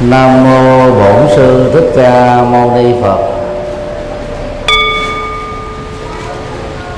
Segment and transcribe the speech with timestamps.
[0.00, 3.18] nam mô bổn sư thích ca mâu ni phật.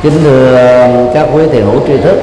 [0.02, 2.16] Kính thưa các quý thiền hữu tri thức,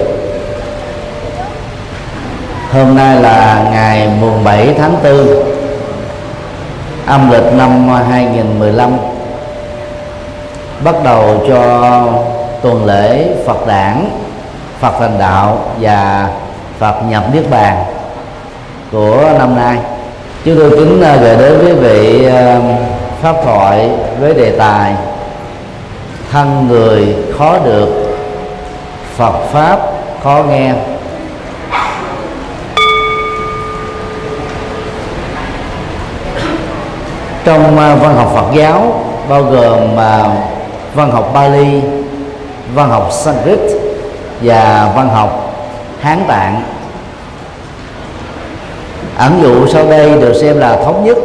[2.71, 5.27] hôm nay là ngày mùng 7 tháng 4
[7.05, 8.97] âm lịch năm 2015
[10.83, 12.03] bắt đầu cho
[12.61, 14.09] tuần lễ Phật đản,
[14.79, 16.29] Phật thành đạo và
[16.79, 17.83] Phật nhập niết bàn
[18.91, 19.77] của năm nay
[20.45, 22.59] chúng tôi kính à, gửi đến quý vị à,
[23.21, 24.95] pháp thoại với đề tài
[26.31, 28.17] thân người khó được
[29.17, 29.79] Phật pháp
[30.23, 30.73] khó nghe.
[37.45, 39.95] Trong à, văn học Phật giáo bao gồm
[40.95, 41.81] văn học Bali,
[42.75, 43.59] văn học Sanskrit
[44.41, 45.53] và văn học
[46.01, 46.63] Hán Tạng
[49.19, 51.17] ẩn dụ sau đây được xem là thống nhất.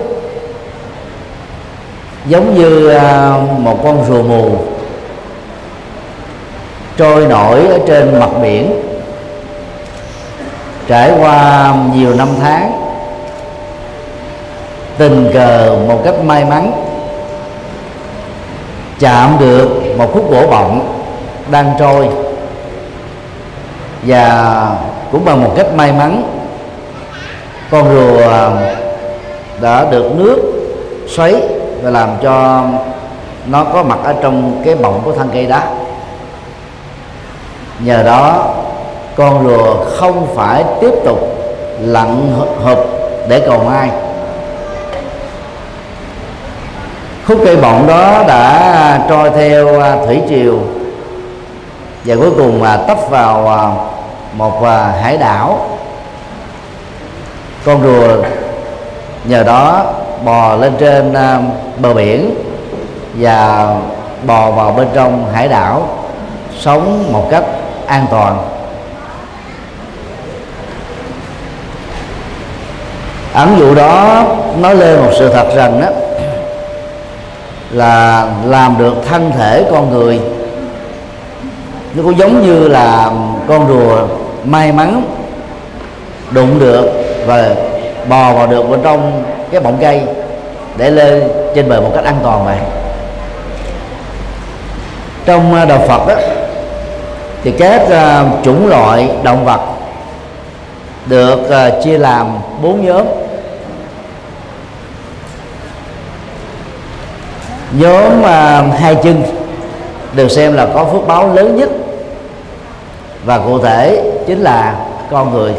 [2.26, 4.56] Giống như à, một con rùa mù
[6.96, 8.72] trôi nổi ở trên mặt biển,
[10.88, 12.72] trải qua nhiều năm tháng,
[14.98, 16.72] tình cờ một cách may mắn,
[18.98, 19.68] chạm được
[19.98, 21.02] một khúc gỗ bọng
[21.50, 22.08] đang trôi,
[24.02, 24.66] và
[25.12, 26.33] cũng bằng một cách may mắn
[27.74, 28.50] con rùa à,
[29.60, 30.38] đã được nước
[31.08, 31.34] xoáy
[31.82, 32.64] và làm cho
[33.46, 35.66] nó có mặt ở trong cái bọng của thân cây đá.
[37.78, 38.54] Nhờ đó,
[39.16, 41.18] con rùa không phải tiếp tục
[41.80, 42.84] lặn hợp
[43.28, 43.90] để cầu mai.
[47.26, 50.58] Khúc cây bọng đó đã trôi theo à, thủy triều
[52.04, 53.60] và cuối cùng mà tấp vào à,
[54.32, 54.62] một
[55.02, 55.73] hải đảo
[57.64, 58.22] con rùa,
[59.24, 59.84] nhờ đó
[60.24, 61.38] bò lên trên à,
[61.78, 62.34] bờ biển
[63.14, 63.68] và
[64.26, 65.88] bò vào bên trong hải đảo
[66.60, 67.44] sống một cách
[67.86, 68.38] an toàn.
[73.32, 74.22] Ẩn dụ đó
[74.58, 75.88] nói lên một sự thật rằng đó
[77.70, 80.20] là làm được thân thể con người,
[81.94, 83.10] nó cũng giống như là
[83.48, 84.06] con rùa
[84.44, 85.02] may mắn
[86.30, 87.54] đụng được và
[88.08, 90.02] bò vào được bên trong cái bọng cây
[90.76, 91.22] để lên
[91.54, 92.56] trên bờ một cách an toàn vậy
[95.24, 96.14] trong à, đạo Phật đó
[97.44, 99.60] thì các uh, chủng loại động vật
[101.06, 103.06] được uh, chia làm bốn nhóm.
[107.72, 109.22] Nhóm uh, hai chân
[110.14, 111.68] được xem là có phước báo lớn nhất
[113.24, 114.74] và cụ thể chính là
[115.10, 115.52] con người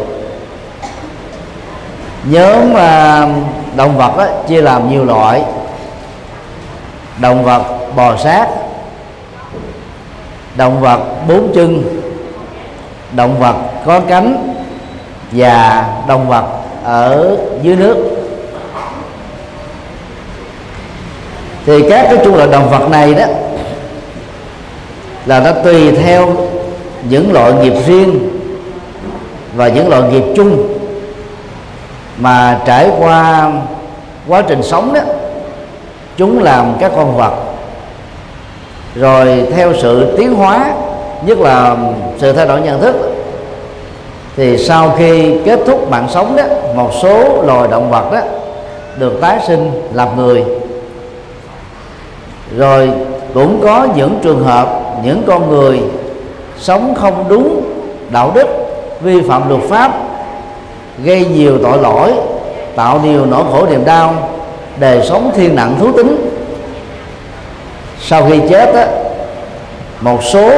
[2.25, 3.29] nhóm uh,
[3.75, 5.43] động vật đó, chia làm nhiều loại.
[7.21, 7.63] Động vật
[7.95, 8.47] bò sát
[10.55, 11.83] động vật bốn chân
[13.11, 13.55] động vật
[13.85, 14.55] có cánh
[15.31, 16.45] và động vật
[16.83, 17.97] ở dưới nước.
[21.65, 23.25] Thì các cái chủng loại động vật này đó
[25.25, 26.35] là nó tùy theo
[27.09, 28.29] những loại nghiệp riêng
[29.55, 30.74] và những loại nghiệp chung
[32.17, 33.51] mà trải qua
[34.27, 35.01] quá trình sống đó,
[36.17, 37.33] chúng làm các con vật.
[38.95, 40.73] Rồi theo sự tiến hóa,
[41.25, 41.75] nhất là
[42.17, 42.95] sự thay đổi nhận thức,
[44.35, 46.43] thì sau khi kết thúc mạng sống đó,
[46.75, 48.19] một số loài động vật đó
[48.97, 50.43] được tái sinh làm người.
[52.57, 52.91] Rồi
[53.33, 55.79] cũng có những trường hợp những con người
[56.59, 57.61] sống không đúng
[58.11, 58.47] đạo đức,
[59.01, 59.91] vi phạm luật pháp
[61.03, 62.13] gây nhiều tội lỗi
[62.75, 64.29] tạo nhiều nỗi khổ niềm đau
[64.79, 66.29] đời sống thiên nặng thú tính.
[67.99, 68.87] Sau khi chết á,
[70.01, 70.49] một số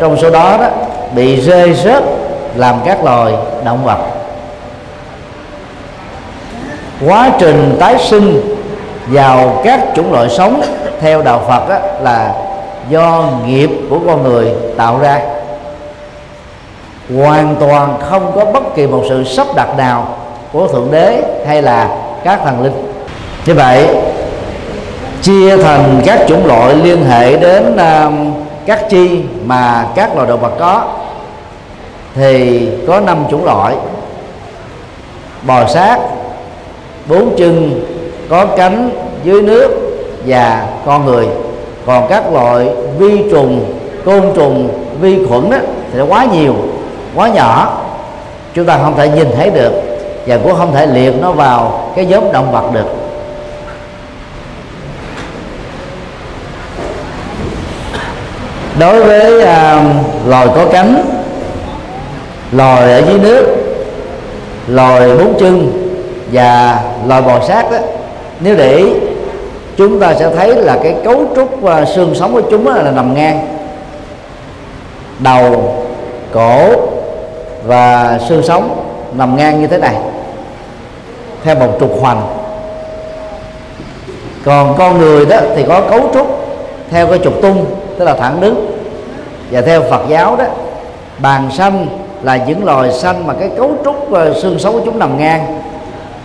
[0.00, 0.68] trong số đó, đó
[1.14, 2.02] bị rơi rớt
[2.54, 3.32] làm các loài
[3.64, 3.98] động vật.
[7.06, 8.56] Quá trình tái sinh
[9.06, 10.62] vào các chủng loại sống
[11.00, 12.34] theo đạo Phật á, là
[12.88, 15.20] do nghiệp của con người tạo ra
[17.16, 20.08] hoàn toàn không có bất kỳ một sự sắp đặt nào
[20.52, 21.88] của thượng đế hay là
[22.24, 22.92] các thần linh.
[23.46, 23.88] Như vậy
[25.22, 28.12] chia thành các chủng loại liên hệ đến uh,
[28.66, 30.82] các chi mà các loài động vật có
[32.14, 33.74] thì có năm chủng loại.
[35.42, 35.98] Bò sát
[37.08, 37.80] bốn chân
[38.28, 38.90] có cánh
[39.24, 39.68] dưới nước
[40.26, 41.26] và con người.
[41.86, 42.68] Còn các loại
[42.98, 43.74] vi trùng
[44.04, 44.68] côn trùng
[45.00, 45.58] vi khuẩn đó
[45.92, 46.54] thì quá nhiều
[47.14, 47.80] quá nhỏ.
[48.54, 49.72] Chúng ta không thể nhìn thấy được
[50.26, 52.86] và cũng không thể liệt nó vào cái nhóm động vật được.
[58.78, 59.84] Đối với à,
[60.26, 61.02] loài có cánh
[62.52, 63.46] loài ở dưới nước
[64.68, 65.72] loài bốn chân
[66.32, 67.78] và loài bò sát đó
[68.40, 68.84] nếu để ý
[69.76, 73.14] chúng ta sẽ thấy là cái cấu trúc và xương sống của chúng là nằm
[73.14, 73.46] ngang.
[75.18, 75.74] Đầu
[76.32, 76.70] cổ
[77.64, 79.96] và xương sống nằm ngang như thế này,
[81.44, 82.22] theo một trục hoành.
[84.44, 86.26] Còn con người đó thì có cấu trúc
[86.90, 87.64] theo cái trục tung,
[87.98, 88.70] tức là thẳng đứng.
[89.50, 90.44] Và theo Phật giáo đó,
[91.18, 91.86] bàn xanh
[92.22, 95.60] là những loài xanh mà cái cấu trúc và xương sống của chúng nằm ngang,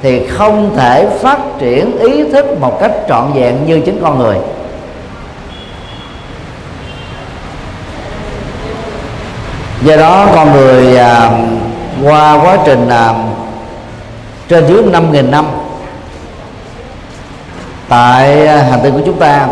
[0.01, 4.35] thì không thể phát triển ý thức một cách trọn vẹn như chính con người.
[9.83, 11.31] Do đó con người à,
[12.03, 13.13] qua quá trình à,
[14.49, 15.45] trên dưới 5.000 năm
[17.89, 19.47] tại à, hành tinh của chúng ta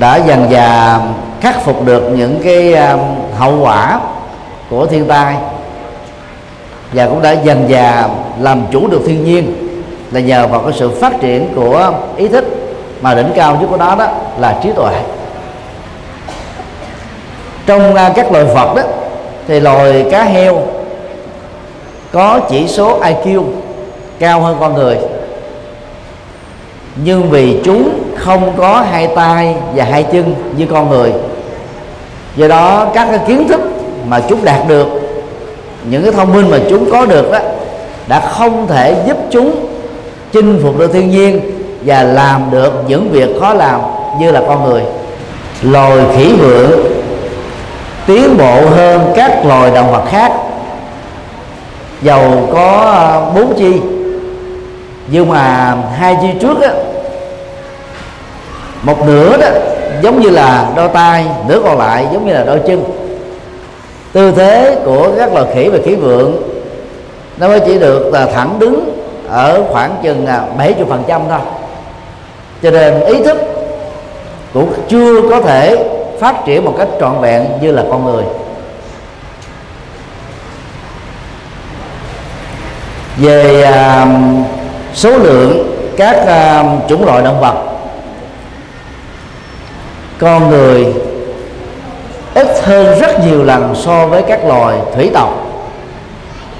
[0.00, 0.98] đã dần dà
[1.40, 2.96] khắc phục được những cái à,
[3.38, 4.00] hậu quả
[4.70, 5.36] của thiên tai
[6.92, 8.08] và cũng đã dần dà
[8.40, 9.54] làm chủ được thiên nhiên
[10.12, 12.44] là nhờ vào cái sự phát triển của ý thức
[13.00, 14.06] mà đỉnh cao nhất của nó đó
[14.38, 14.92] là trí tuệ
[17.66, 18.82] trong uh, các loài vật đó
[19.48, 20.62] thì loài cá heo
[22.12, 23.42] có chỉ số IQ
[24.18, 24.96] cao hơn con người.
[27.04, 31.12] Nhưng vì chúng không có hai tay và hai chân như con người
[32.36, 33.60] do đó các cái kiến thức
[34.06, 34.86] mà chúng đạt được
[35.90, 37.38] những cái thông minh mà chúng có được đó
[38.08, 39.66] đã không thể giúp chúng
[40.32, 41.40] chinh phục được thiên nhiên
[41.84, 43.80] và làm được những việc khó làm
[44.20, 44.82] như là con người.
[45.62, 46.95] Loài khỉ vượng
[48.06, 50.32] tiến bộ hơn các loài động vật khác.
[52.02, 53.72] Dầu có ờ, bốn chi.
[55.08, 56.70] Nhưng mà hai chi trước á,
[58.82, 59.46] một nửa đó
[60.02, 62.84] giống như là đôi tay nửa còn lại giống như là đôi chân.
[64.12, 66.42] Tư thế của các loài khỉ và khỉ vượng
[67.38, 71.38] nó mới chỉ được là thẳng đứng ở khoảng chừng à, 70 phần trăm thôi.
[72.62, 73.38] Cho nên ý thức
[74.52, 78.24] cũng chưa có thể phát triển một cách trọn vẹn như là con người.
[83.16, 84.06] Về à,
[84.94, 87.54] số lượng các à, chủng loại động vật
[90.18, 90.86] con người
[92.34, 95.30] ít hơn rất nhiều lần so với các loài thủy tộc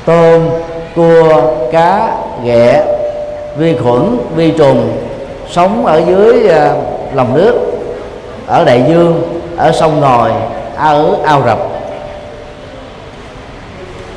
[0.05, 0.49] tôm
[0.95, 1.43] cua
[1.73, 2.85] cá ghẹ
[3.59, 4.97] vi khuẩn vi trùng
[5.51, 6.73] sống ở dưới à,
[7.15, 7.55] lòng nước
[8.47, 10.33] ở đại dương ở sông ngòi
[10.77, 11.59] ở ao rập.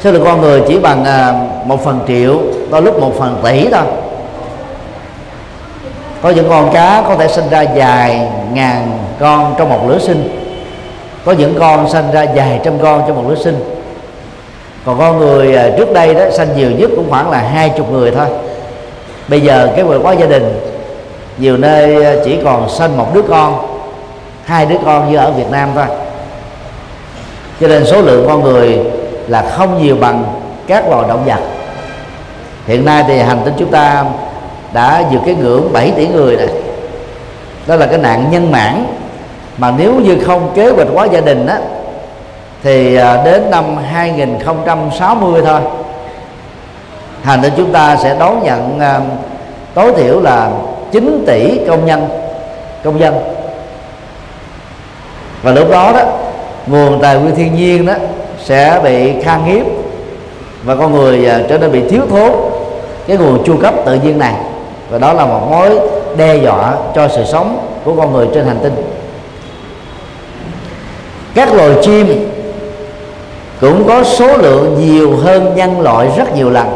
[0.03, 1.33] Số lượng con người chỉ bằng à,
[1.65, 2.39] một phần triệu,
[2.71, 3.83] đôi lúc một phần tỷ thôi.
[6.21, 10.45] Có những con cá có thể sinh ra dài ngàn con trong một lứa sinh.
[11.25, 13.79] Có những con sinh ra dài trăm con trong một lứa sinh.
[14.85, 17.91] Còn con người à, trước đây đó, sinh nhiều nhất cũng khoảng là hai chục
[17.91, 18.27] người thôi.
[19.27, 20.59] Bây giờ cái người quá gia đình,
[21.37, 23.68] nhiều nơi à, chỉ còn sinh một đứa con
[24.49, 25.85] hai đứa con như ở Việt Nam thôi.
[27.61, 28.79] Cho nên số lượng con người
[29.27, 30.23] là không nhiều bằng
[30.67, 31.39] các loài động vật.
[32.67, 34.05] Hiện nay thì hành tinh chúng ta
[34.73, 36.47] đã vượt cái ngưỡng 7 tỷ người này
[37.67, 38.85] đó là cái nạn nhân mãn.
[39.57, 41.59] Mà nếu như không kế hoạch hóa gia đình á,
[42.63, 45.61] thì à, đến năm 2060 thôi,
[47.23, 48.99] hành tinh chúng ta sẽ đón nhận à,
[49.73, 50.51] tối thiểu là
[50.91, 52.07] 9 tỷ công nhân,
[52.83, 53.38] công dân
[55.41, 56.03] và lúc đó đó,
[56.67, 57.93] nguồn tài nguyên thiên nhiên đó
[58.43, 59.65] sẽ bị khan hiếm.
[60.63, 62.31] Và con người à, trở nên bị thiếu thốn
[63.07, 64.33] cái nguồn chu cấp tự nhiên này.
[64.89, 65.79] Và đó là một mối
[66.17, 68.75] đe dọa cho sự sống của con người trên hành tinh.
[71.35, 72.29] Các loài chim
[73.61, 76.67] cũng có số lượng nhiều hơn nhân loại rất nhiều lần.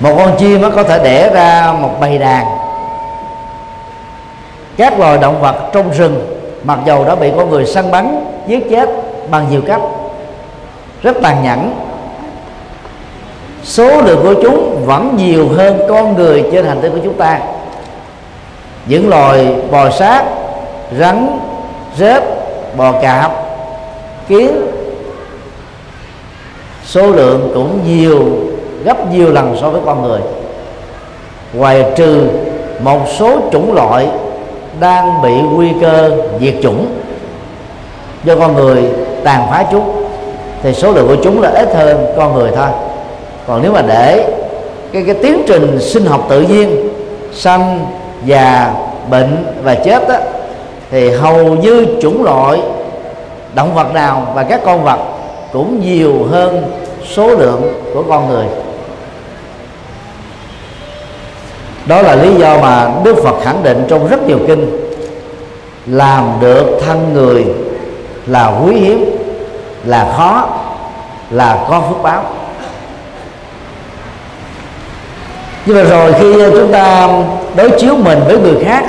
[0.00, 2.63] Một con chim nó có thể đẻ ra một bầy đàn
[4.76, 6.26] các loài động vật trong rừng,
[6.64, 8.88] mặc dầu đã bị con người săn bắn, giết chết
[9.30, 9.80] bằng nhiều cách.
[11.02, 11.74] Rất tàn nhẫn.
[13.62, 17.40] Số lượng của chúng vẫn nhiều hơn con người trên hành tinh của chúng ta.
[18.86, 20.24] Những loài bò sát,
[20.98, 21.38] rắn,
[21.98, 22.22] rết,
[22.76, 23.32] bò cạp,
[24.28, 24.50] kiến,
[26.84, 28.24] số lượng cũng nhiều,
[28.84, 30.20] gấp nhiều lần so với con người.
[31.52, 32.28] Ngoài trừ
[32.80, 34.08] một số chủng loại
[34.80, 36.86] đang bị nguy cơ diệt chủng.
[38.24, 38.82] Do con người
[39.24, 40.04] tàn phá chúng
[40.62, 42.68] thì số lượng của chúng là ít hơn con người thôi.
[43.46, 44.34] Còn nếu mà để
[44.92, 46.88] cái cái tiến trình sinh học tự nhiên
[47.32, 47.86] sanh
[48.24, 48.74] già
[49.10, 50.14] bệnh và chết đó,
[50.90, 52.60] thì hầu như chủng loại
[53.54, 54.98] động vật nào và các con vật
[55.52, 56.62] cũng nhiều hơn
[57.14, 57.62] số lượng
[57.94, 58.46] của con người.
[61.86, 64.80] Đó là lý do mà đức phật khẳng định trong rất nhiều kinh,
[65.86, 67.44] làm được thân người
[68.26, 69.04] là quý hiếm,
[69.84, 70.48] là khó,
[71.30, 72.24] là có phước báo.
[75.66, 77.08] Nhưng mà rồi khi chúng ta
[77.56, 78.84] đối chiếu mình với người khác,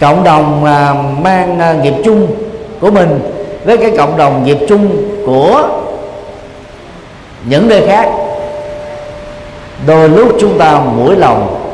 [0.00, 2.26] cộng đồng à, mang à, nghiệp chung
[2.80, 3.20] của mình
[3.64, 4.88] với cái cộng đồng nghiệp chung
[5.26, 5.68] của
[7.44, 8.08] những nơi khác
[9.86, 11.70] đôi lúc chúng ta mũi lòng.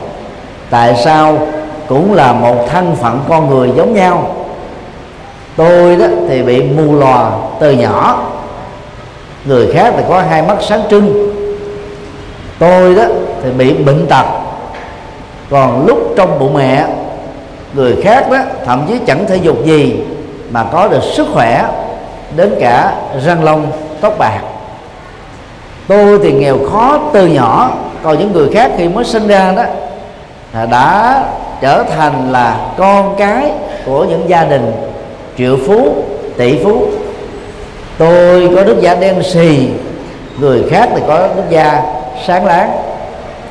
[0.70, 1.38] Tại sao
[1.88, 4.34] cũng là một thân phận con người giống nhau?
[5.56, 7.30] Tôi đó thì bị mù lòa
[7.60, 8.30] từ nhỏ.
[9.44, 11.34] Người khác thì có hai mắt sáng trưng.
[12.58, 13.04] Tôi đó
[13.42, 14.24] thì bị bệnh tật.
[15.50, 16.86] Còn lúc trong bụng mẹ,
[17.74, 19.96] người khác đó thậm chí chẳng thể dục gì
[20.50, 21.64] mà có được sức khỏe,
[22.36, 22.94] đến cả
[23.24, 23.66] răng long
[24.00, 24.40] tóc bạc
[25.88, 27.70] tôi thì nghèo khó từ nhỏ,
[28.02, 29.64] còn những người khác khi mới sinh ra đó.
[30.70, 31.22] Đã
[31.60, 33.50] trở thành là con cái
[33.86, 34.72] của những gia đình
[35.38, 35.94] triệu phú,
[36.36, 36.86] tỷ phú.
[37.98, 39.68] Tôi có đức da đen xì,
[40.40, 41.82] người khác thì có đức da
[42.26, 42.70] sáng láng.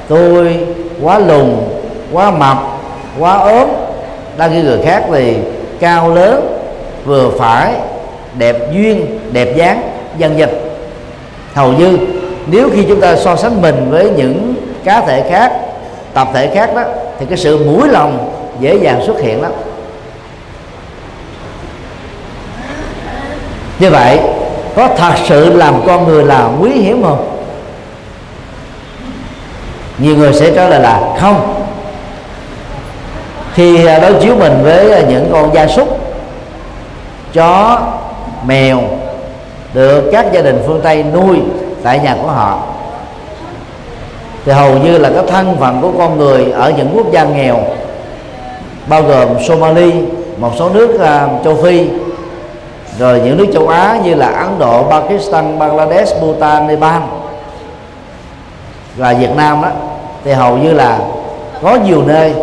[0.08, 0.60] Tôi
[1.02, 1.56] quá lùn,
[2.12, 2.58] quá mập,
[3.20, 3.68] quá ốm.
[4.38, 5.36] Đang khi người khác thì
[5.80, 6.60] cao lớn,
[7.06, 7.74] vừa phải,
[8.38, 9.82] đẹp duyên, đẹp dáng,
[10.18, 10.60] dân dịch
[11.54, 11.98] hầu như
[12.48, 15.52] nếu khi chúng ta so sánh mình với những cá thể khác,
[16.14, 16.84] tập thể khác đó,
[17.20, 19.52] thì cái sự mũi lòng dễ dàng xuất hiện lắm.
[23.80, 24.20] Như vậy,
[24.76, 27.30] có thật sự làm con người là quý hiếm không?
[29.98, 31.66] Nhiều người sẽ trả lời là không.
[33.54, 36.00] Khi à, đối chiếu mình với à, những con gia súc,
[37.34, 37.82] chó,
[38.46, 38.82] mèo
[39.74, 41.38] được các gia đình phương tây nuôi
[41.84, 42.60] tại nhà của họ.
[44.46, 47.60] Thì hầu như là cái thân phận của con người ở những quốc gia nghèo
[48.88, 49.94] bao gồm Somali
[50.38, 51.88] một số nước uh, châu Phi
[53.00, 57.02] rồi những nước châu Á như là Ấn Độ, Pakistan, Bangladesh, Bhutan, Nepal
[58.96, 59.70] và Việt Nam đó
[60.24, 61.00] thì hầu như là
[61.62, 62.34] có nhiều nơi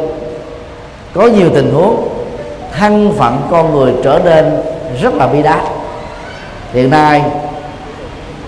[1.14, 2.08] có nhiều tình huống
[2.72, 4.62] thân phận con người trở nên
[5.00, 5.60] rất là bi đát.
[6.72, 7.22] Hiện nay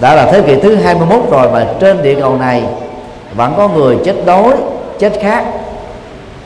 [0.02, 2.62] đã là thế kỷ thứ 21 rồi mà trên địa cầu này
[3.34, 4.52] vẫn có người chết đói,
[4.98, 5.44] chết khác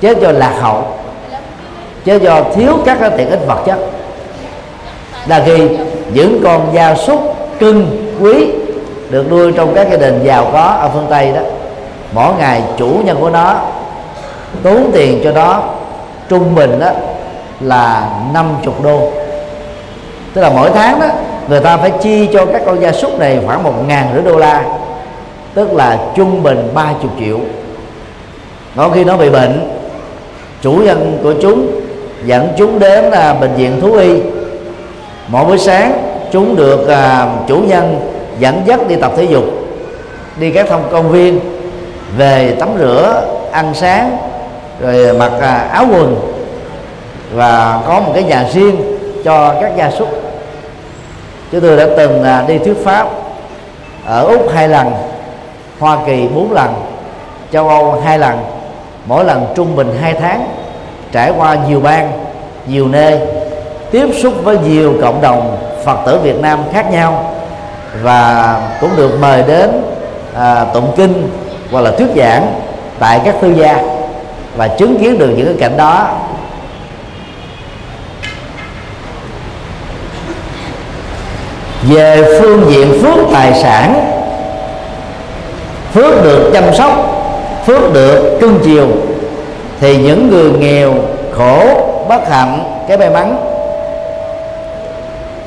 [0.00, 0.84] chết do lạc hậu,
[2.04, 3.78] chết do thiếu các cái tiện ích vật chất.
[5.26, 5.68] Là khi
[6.12, 8.52] những con gia súc cưng quý
[9.10, 11.40] được nuôi trong các gia đình giàu có ở phương tây đó,
[12.12, 13.54] mỗi ngày chủ nhân của nó
[14.62, 15.62] tốn tiền cho nó
[16.28, 16.90] trung bình đó
[17.60, 19.10] là 50 đô.
[20.34, 21.06] Tức là mỗi tháng đó
[21.48, 24.38] người ta phải chi cho các con gia súc này khoảng một ngàn rưỡi đô
[24.38, 24.64] la
[25.54, 27.38] tức là trung bình 30 triệu.
[28.76, 29.70] Có khi nó bị bệnh
[30.62, 31.80] chủ nhân của chúng
[32.24, 34.20] dẫn chúng đến là bệnh viện thú y.
[35.28, 35.92] Mỗi buổi sáng
[36.32, 38.00] chúng được à, chủ nhân
[38.38, 39.44] dẫn dắt đi tập thể dục
[40.40, 41.40] đi các thông công viên
[42.16, 44.16] về tắm rửa ăn sáng
[44.80, 46.16] rồi mặc à, áo quần.
[47.34, 48.76] Và có một cái nhà riêng
[49.24, 50.08] cho các gia súc
[51.52, 53.08] chúng tôi đã từng à, đi thuyết pháp
[54.06, 54.92] ở úc hai lần
[55.78, 56.74] hoa kỳ bốn lần
[57.52, 58.38] châu âu hai lần
[59.06, 60.48] mỗi lần trung bình hai tháng
[61.12, 62.12] trải qua nhiều bang
[62.66, 63.20] nhiều nơi
[63.90, 67.34] tiếp xúc với nhiều cộng đồng phật tử việt nam khác nhau
[68.02, 69.70] và cũng được mời đến
[70.34, 71.30] à, tụng kinh
[71.70, 72.54] hoặc là thuyết giảng
[72.98, 73.82] tại các tư gia
[74.56, 76.08] và chứng kiến được những cái cảnh đó.
[81.88, 84.10] Về phương diện phước tài sản,
[85.94, 86.92] phước được chăm sóc,
[87.66, 88.86] phước được cưng chiều,
[89.80, 90.92] thì những người nghèo,
[91.32, 91.60] khổ,
[92.08, 93.36] bất hạnh, cái may mắn,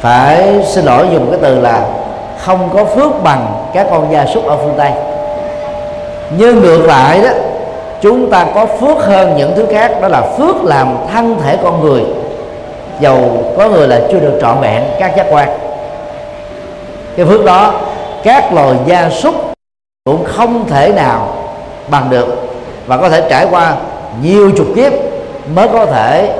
[0.02, 1.82] phải xin lỗi dùng cái từ là
[2.46, 4.92] không có phước bằng các con gia súc ở phương tây.
[6.38, 7.30] Nhưng ngược lại đó,
[8.02, 11.82] chúng ta có phước hơn những thứ khác, đó là phước làm thân thể con
[11.82, 12.02] người.
[13.00, 13.18] Dầu
[13.58, 15.50] có người là chưa được trọn vẹn, các giác quan
[17.20, 17.74] cái phước đó,
[18.24, 19.36] các loài gia súc
[20.06, 21.28] cũng không thể nào
[21.90, 22.28] bằng được
[22.88, 23.76] và có thể trải qua
[24.22, 24.94] nhiều chục kiếp
[25.56, 26.36] mới có thể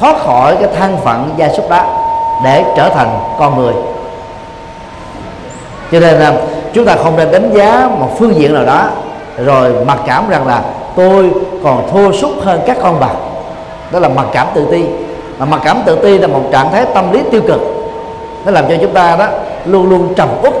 [0.00, 1.84] thoát khỏi cái thân phận gia súc đó
[2.44, 3.72] để trở thành con người.
[5.92, 6.32] Cho nên là
[6.72, 8.88] chúng ta không nên đánh giá một phương diện nào đó,
[9.36, 10.62] rồi mặc cảm rằng là
[10.96, 11.30] tôi
[11.64, 13.14] còn thua sút hơn các con vật
[13.92, 14.84] đó là mặc cảm tự ti.
[15.38, 17.60] Mà mặc cảm tự ti là một trạng thái tâm lý tiêu cực.
[18.44, 19.26] Nó làm cho chúng ta đó
[19.64, 20.52] luôn luôn trầm uất.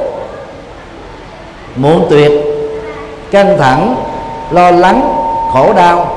[1.76, 2.32] Muộn tuyệt,
[3.30, 3.96] căng thẳng,
[4.50, 5.16] lo lắng,
[5.52, 6.16] khổ đau,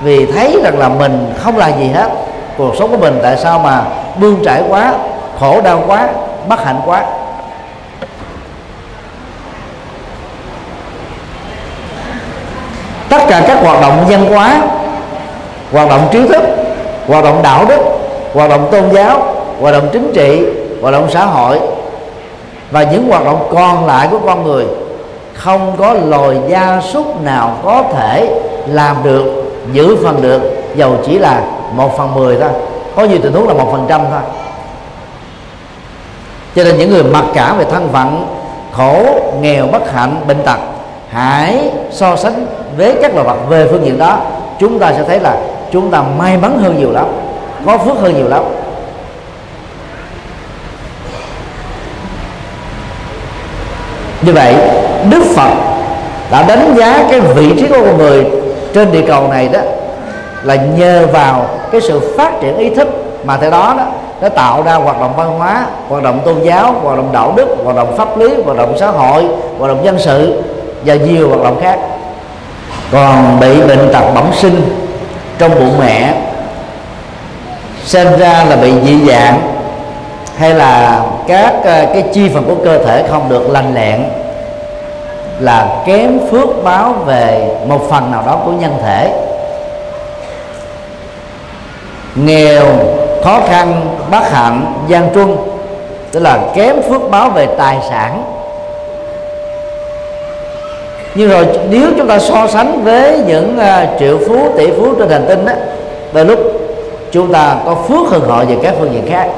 [0.00, 2.10] vì thấy rằng là mình không là gì hết.
[2.58, 3.82] Cuộc sống của mình tại sao mà
[4.16, 4.94] bươn trải quá,
[5.40, 6.08] khổ đau quá,
[6.48, 7.04] bất hạnh quá?
[13.08, 14.56] Tất cả các hoạt động văn hóa,
[15.72, 16.42] hoạt động trí thức,
[17.06, 17.80] hoạt động đạo đức,
[18.34, 20.46] hoạt động tôn giáo, hoạt động chính trị,
[20.82, 21.60] hoạt động xã hội
[22.72, 24.66] và những hoạt động còn lại của con người
[25.34, 29.24] không có loài gia súc nào có thể làm được,
[29.72, 30.42] giữ phần được,
[30.76, 31.42] dầu chỉ là
[31.76, 32.50] một phần mười thôi.
[32.96, 34.20] Có nhiều tình huống là một phần trăm thôi.
[36.56, 38.26] Cho nên những người mặc cảm về thân phận,
[38.72, 39.04] khổ,
[39.40, 40.58] nghèo, bất hạnh, bệnh tật,
[41.10, 44.18] hãy so sánh với các loài vật về phương diện đó.
[44.58, 45.36] Chúng ta sẽ thấy là
[45.72, 47.06] chúng ta may mắn hơn nhiều lắm,
[47.66, 48.42] có phước hơn nhiều lắm.
[54.22, 54.54] Như vậy,
[55.10, 55.50] đức phật
[56.30, 58.26] đã đánh giá cái vị trí của con người
[58.74, 59.60] trên địa cầu này đó
[60.42, 62.88] là nhờ vào cái sự phát triển ý thức
[63.24, 63.84] mà theo đó đó,
[64.20, 67.48] nó tạo ra hoạt động văn hóa, hoạt động tôn giáo, hoạt động đạo đức,
[67.64, 69.24] hoạt động pháp lý, hoạt động xã hội,
[69.58, 70.42] hoạt động dân sự
[70.84, 71.78] và nhiều hoạt động khác.
[72.92, 74.86] Còn bị bệnh tật bẩm sinh
[75.38, 76.14] trong bụng mẹ
[77.84, 79.51] sinh ra là bị dị dạng
[80.36, 84.04] hay là các ờ, cái chi phần của cơ thể không được lành lẹn
[85.40, 89.12] là kém phước báo về một phần nào đó của nhân thể.
[92.14, 92.64] Nghèo
[93.24, 95.36] khó khăn bất hạnh gian truân
[96.12, 98.24] tức là kém phước báo về tài sản.
[101.14, 105.10] Nhưng rồi nếu chúng ta so sánh với những uh, triệu phú tỷ phú trên
[105.10, 105.52] hành tinh đó
[106.12, 106.38] đôi lúc
[107.12, 109.28] chúng ta có phước hơn họ về các phương diện khác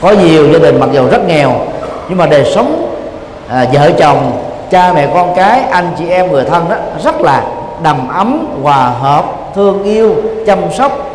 [0.00, 1.52] có nhiều gia đình mặc dù rất nghèo
[2.08, 2.98] nhưng mà đời sống
[3.48, 7.44] à, vợ chồng cha mẹ con cái anh chị em người thân đó rất là
[7.82, 10.14] đầm ấm hòa hợp thương yêu
[10.46, 11.10] chăm sóc.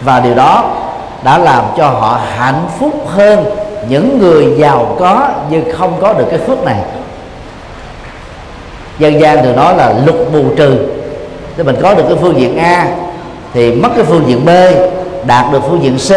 [0.00, 0.70] Và điều đó
[1.24, 3.44] đã làm cho họ hạnh phúc hơn
[3.88, 6.76] những người giàu có nhưng không có được cái phước này.
[8.98, 10.78] Dân gian thường nói là lục bù trừ.
[11.56, 12.86] Thì mình có được cái phương diện A
[13.52, 14.48] thì mất cái phương diện B
[15.26, 16.10] đạt được phương diện C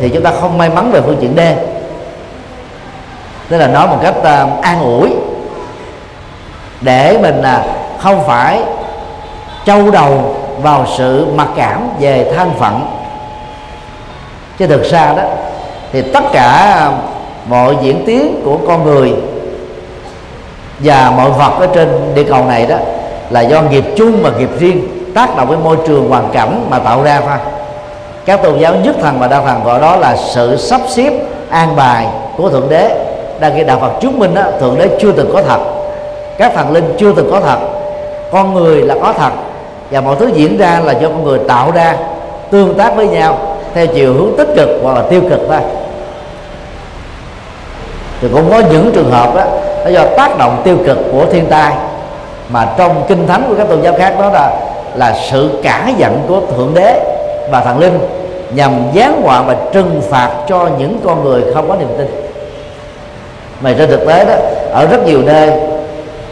[0.00, 1.40] thì chúng ta không may mắn về phương diện D.
[3.48, 5.10] Tức là nói một cách uh, an ủi.
[6.80, 8.62] Để mình uh, không phải
[9.64, 12.86] trâu đầu vào sự mặc cảm về thân phận.
[14.58, 15.22] Chứ thực ra đó
[15.92, 16.90] thì tất cả
[17.48, 19.12] mọi diễn tiến của con người
[20.78, 22.76] và mọi vật ở trên địa cầu này đó
[23.30, 26.78] là do nghiệp chung và nghiệp riêng tác động với môi trường hoàn cảnh mà
[26.78, 27.57] tạo ra thôi
[28.28, 31.12] các tôn giáo nhất thần và đa thần gọi đó là sự sắp xếp
[31.50, 32.90] an bài của thượng đế.
[33.40, 35.58] Đang khi đạo phật chứng minh đó, thượng đế chưa từng có thật.
[36.38, 37.58] Các thần linh chưa từng có thật.
[38.32, 39.30] Con người là có thật.
[39.90, 41.96] Và mọi thứ diễn ra là do con người tạo ra
[42.50, 43.38] tương tác với nhau
[43.74, 45.60] theo chiều hướng tích cực hoặc là tiêu cực thôi.
[48.20, 49.44] Thì cũng có những trường hợp đó
[49.84, 51.72] là do tác động tiêu cực của thiên tai.
[52.48, 54.50] Mà trong kinh thánh của các tôn giáo khác đó là
[54.94, 57.17] là sự cả giận của thượng đế
[57.50, 57.98] và thần linh
[58.54, 62.06] nhằm giáng họa và trừng phạt cho những con người không có niềm tin.
[63.60, 64.34] Mà trên thực tế đó
[64.72, 65.50] ở rất nhiều nơi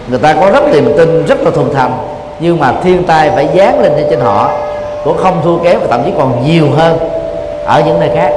[0.08, 1.98] người ta có rất niềm tin rất là thuần thành
[2.40, 4.50] nhưng mà thiên tai phải giáng lên trên họ
[5.04, 6.98] cũng không thua kém và thậm chí còn nhiều hơn
[7.64, 8.30] ở những nơi khác.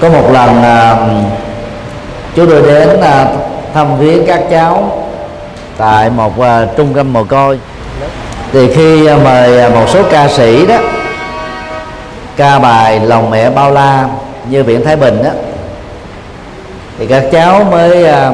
[0.00, 0.96] Có một lần à,
[2.34, 3.26] chúng tôi đến à,
[3.74, 4.90] thăm viếng các cháu
[5.76, 7.58] tại một à, trung tâm mồ côi.
[8.52, 10.76] Thì khi à, mời à, một số ca sĩ đó
[12.36, 14.08] ca bài lòng mẹ bao la
[14.50, 15.30] như viện thái bình đó
[16.98, 18.32] thì các cháu mới à,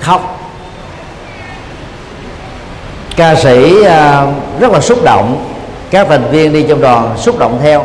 [0.00, 0.38] khóc.
[3.16, 4.26] Ca sĩ à,
[4.60, 5.46] rất là xúc động.
[5.90, 7.84] Các thành viên đi trong đoàn xúc động theo.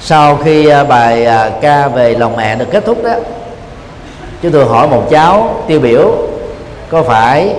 [0.00, 1.28] Sau khi à, bài
[1.60, 3.12] ca về lòng mẹ được kết thúc đó
[4.42, 6.12] chúng tôi hỏi một cháu tiêu biểu
[6.88, 7.54] có phải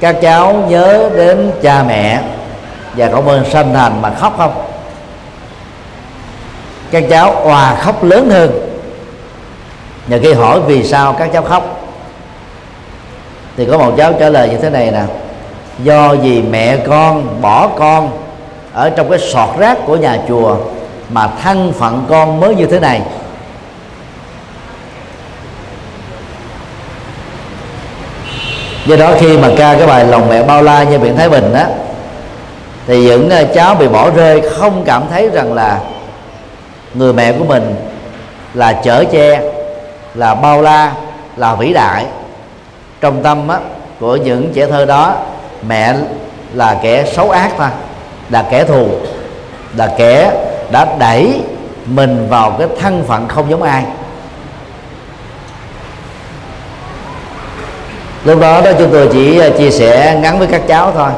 [0.00, 2.20] các cháu nhớ đến cha mẹ
[2.96, 4.69] và cảm ơn sanh thành mà khóc không?
[6.90, 8.50] các cháu hòa khóc lớn hơn.
[10.06, 11.80] Và khi hỏi vì sao các cháu khóc,
[13.56, 15.02] thì có một cháu trả lời như thế này nè.
[15.82, 18.10] Do vì mẹ con bỏ con
[18.72, 20.56] ở trong cái sọt rác của nhà chùa
[21.10, 23.02] mà thân phận con mới như thế này.
[28.86, 31.52] Do đó khi mà ca cái bài lòng mẹ bao la như biển thái bình
[31.54, 31.64] đó
[32.86, 35.80] thì những ờ, cháu bị bỏ rơi không cảm thấy rằng là
[36.94, 37.74] người mẹ của mình
[38.54, 39.40] là chở che
[40.14, 40.92] là bao la
[41.36, 42.06] là vĩ đại.
[43.00, 43.58] Trong tâm á,
[44.00, 45.16] của những trẻ thơ đó
[45.68, 45.94] mẹ
[46.54, 47.68] là kẻ xấu ác thôi
[48.30, 48.88] là kẻ thù
[49.76, 50.32] là kẻ
[50.70, 51.40] đã đẩy
[51.86, 53.84] mình vào cái thân phận không giống ai.
[58.24, 61.10] Lúc đó đó chúng tôi chỉ à, chia sẻ ngắn với các cháu thôi.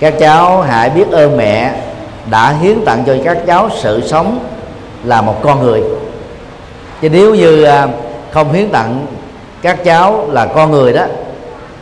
[0.00, 1.72] Các cháu hãy biết ơn mẹ
[2.30, 4.38] đã hiến tặng cho các cháu sự sống
[5.06, 5.82] là một con người.
[7.00, 7.88] Chứ nếu như à,
[8.30, 9.06] không hiến tặng
[9.62, 11.04] các cháu là con người đó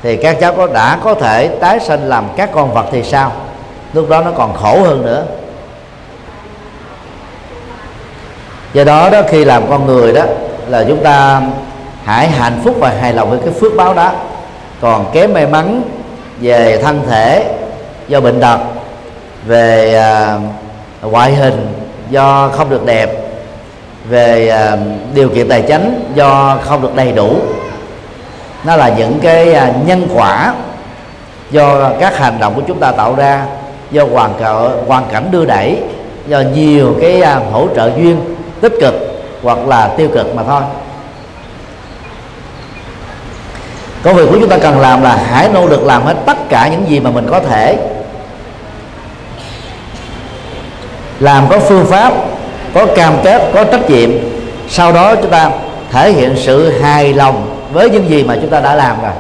[0.02, 3.32] thì các cháu có đã có thể tái sinh làm các con vật thì sao?
[3.92, 5.24] Lúc đó nó còn khổ hơn nữa.
[8.72, 10.22] Do đó đó khi làm con người đó
[10.68, 11.42] là chúng ta
[12.04, 14.12] hãy hạnh phúc và hài lòng với cái phước báo đó.
[14.80, 15.82] Còn kém may mắn
[16.40, 17.54] về thân thể
[18.08, 18.58] do bệnh tật
[19.46, 20.38] về à,
[21.02, 23.10] ngoại hình do không được đẹp,
[24.08, 24.76] về à,
[25.14, 27.36] điều kiện tài chính do không được đầy đủ.
[28.64, 30.54] Nó là những cái à, nhân quả
[31.50, 33.46] do các hành động của chúng ta tạo ra,
[33.90, 35.78] do hoàn cảnh hoàn cảnh đưa đẩy,
[36.26, 38.94] do nhiều cái à, hỗ trợ duyên tích cực
[39.42, 40.62] hoặc là tiêu cực mà thôi.
[44.02, 46.68] Công việc của chúng ta cần làm là hãy nỗ lực làm hết tất cả
[46.68, 47.78] những gì mà mình có thể.
[51.24, 52.12] Làm có phương pháp,
[52.74, 54.10] có cam kết, có trách nhiệm.
[54.68, 55.50] Sau đó chúng ta
[55.90, 59.12] thể hiện sự hài lòng với những gì mà chúng ta đã làm rồi.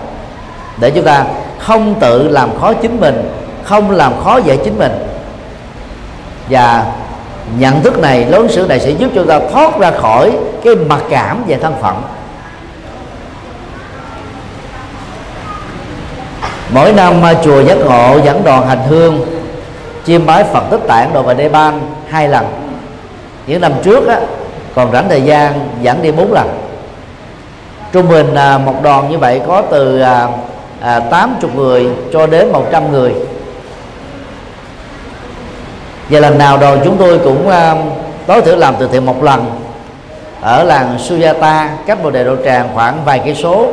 [0.80, 1.24] Để chúng ta
[1.58, 3.30] không tự làm khó chính mình,
[3.64, 4.92] không làm khó dễ chính mình.
[6.50, 6.84] Và
[7.58, 10.32] nhận thức này, lớn sự này sẽ giúp chúng ta thoát ra khỏi
[10.64, 12.02] cái mặc cảm về thân phận.
[16.70, 19.33] Mỗi năm à, chùa giác ngộ dẫn đoàn hành hương
[20.06, 22.46] chiêm bái phật tích tạng đồ và đê ban hai lần.
[23.46, 24.20] Những năm trước á,
[24.74, 26.48] còn rảnh thời gian dẫn đi bốn lần.
[27.92, 30.28] Trung bình à, một đoàn như vậy có từ à,
[30.80, 33.14] à, 80 người cho đến 100 người.
[36.10, 37.76] Và lần nào đoàn chúng tôi cũng à,
[38.26, 39.60] tối thiểu làm từ thiện một lần.
[40.40, 43.68] Ở làng Suyata cách bồ đề độ tràng khoảng vài cây số.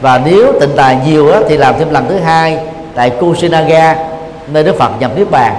[0.00, 2.58] Và nếu tịnh tài nhiều á, thì làm thêm lần thứ hai
[2.94, 4.13] tại Kusinaga
[4.48, 5.54] nơi Đức Phật nhập niết bàn.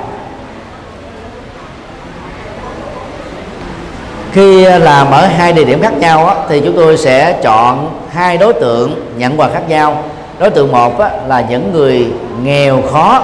[4.32, 8.38] Khi làm ở hai địa điểm khác nhau á, thì chúng tôi sẽ chọn hai
[8.38, 10.04] đối tượng nhận quà khác nhau.
[10.40, 12.08] Đối tượng một á, là những người
[12.44, 13.24] nghèo khó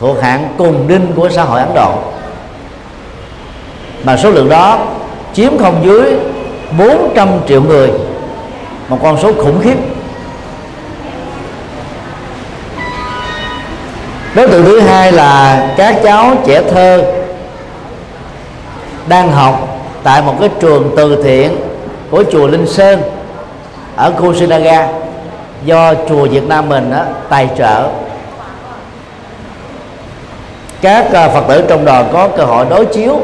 [0.00, 1.92] thuộc hạng cùng đinh của xã hội Ấn Độ.
[4.04, 4.78] Mà số lượng đó
[5.34, 6.16] chiếm không dưới
[6.78, 7.90] 400 triệu người
[8.88, 9.76] một con số khủng khiếp.
[14.34, 17.02] Đối tượng thứ hai là các cháu trẻ thơ
[19.08, 21.56] đang học tại một cái trường từ thiện
[22.10, 23.02] của chùa Linh Sơn
[23.96, 24.88] ở Kusinaga
[25.64, 27.88] do chùa Việt Nam mình đó, tài trợ.
[30.80, 33.20] Các à, Phật tử trong đoàn có cơ hội đối chiếu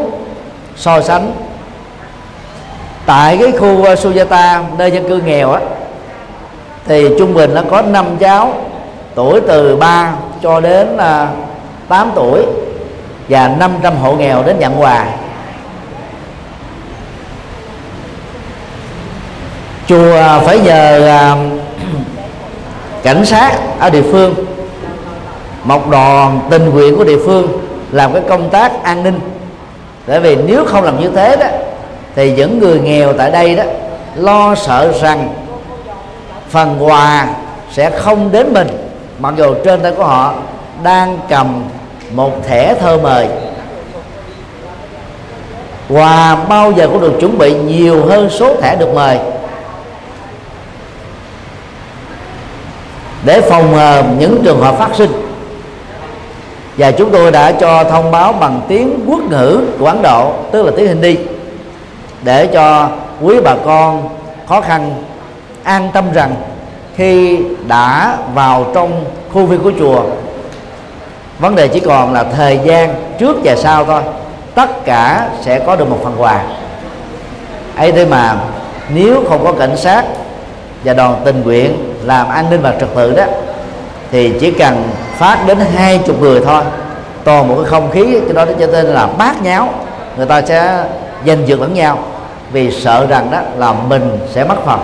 [0.77, 1.33] so sánh.
[3.07, 5.61] Tại cái khu à, Sujata nơi dân cư nghèo á
[6.87, 8.55] thì trung bình nó có 5 cháu
[9.15, 12.43] tuổi từ 3 cho đến à, uh, 8 tuổi
[13.29, 15.07] và 500 hộ nghèo đến nhận quà
[19.91, 21.37] chùa à, phải nhờ à,
[23.03, 24.35] cảnh sát ở địa phương
[25.65, 27.61] một đoàn tình nguyện của địa phương
[27.93, 29.21] làm cái công tác an ninh.
[30.07, 31.47] Bởi vì nếu không làm như thế đó
[32.17, 33.65] thì những người nghèo tại đây đó
[34.15, 35.29] lo sợ rằng
[36.49, 37.29] phần quà
[37.73, 38.90] sẽ không đến mình
[39.21, 40.35] mặc dù trên tay của họ
[40.83, 41.65] đang cầm
[42.13, 43.29] một thẻ thơ mời.
[45.89, 49.19] Quà bao giờ cũng được chuẩn bị nhiều hơn số thẻ được mời.
[53.25, 55.11] Để phòng ngừa những trường hợp phát sinh.
[56.77, 60.63] Và chúng tôi đã cho thông báo bằng tiếng quốc ngữ của Ấn Độ, tức
[60.63, 61.19] là tiếng Hindi,
[62.23, 62.89] để cho
[63.23, 64.09] quý bà con
[64.49, 65.03] khó khăn
[65.63, 66.35] an tâm rằng
[66.97, 70.03] khi đã vào trong khu viên của chùa.
[71.39, 74.03] Vấn đề chỉ còn là thời gian trước và sau thôi.
[74.55, 76.43] Tất cả sẽ có được một phần quà.
[77.77, 78.37] Ấy thế mà
[78.95, 80.05] nếu không có cảnh sát
[80.85, 83.25] và đoàn tình nguyện làm an ninh và trật tự đó,
[84.11, 84.83] thì chỉ cần
[85.19, 86.63] phát đến hai chục người thôi,
[87.25, 89.69] toàn một cái không khí cho đó cho nên là bát nháo,
[90.17, 90.85] người ta sẽ
[91.27, 91.99] giành giật lẫn nhau
[92.53, 94.81] vì sợ rằng đó là mình sẽ mất phần.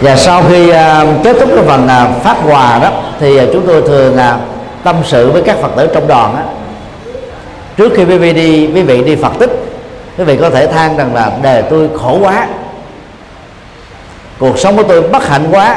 [0.00, 3.66] Và sau khi uh, kết thúc cái phần uh, phát quà đó thì uh, chúng
[3.66, 4.40] tôi thường uh,
[4.84, 6.42] tâm sự với các phật tử trong đoàn á.
[7.76, 9.50] Trước khi quý vị đi quý vị đi phật tích
[10.18, 12.46] quý vị có thể than rằng là đời tôi khổ quá.
[14.38, 15.76] Cuộc sống của tôi bất hạnh quá.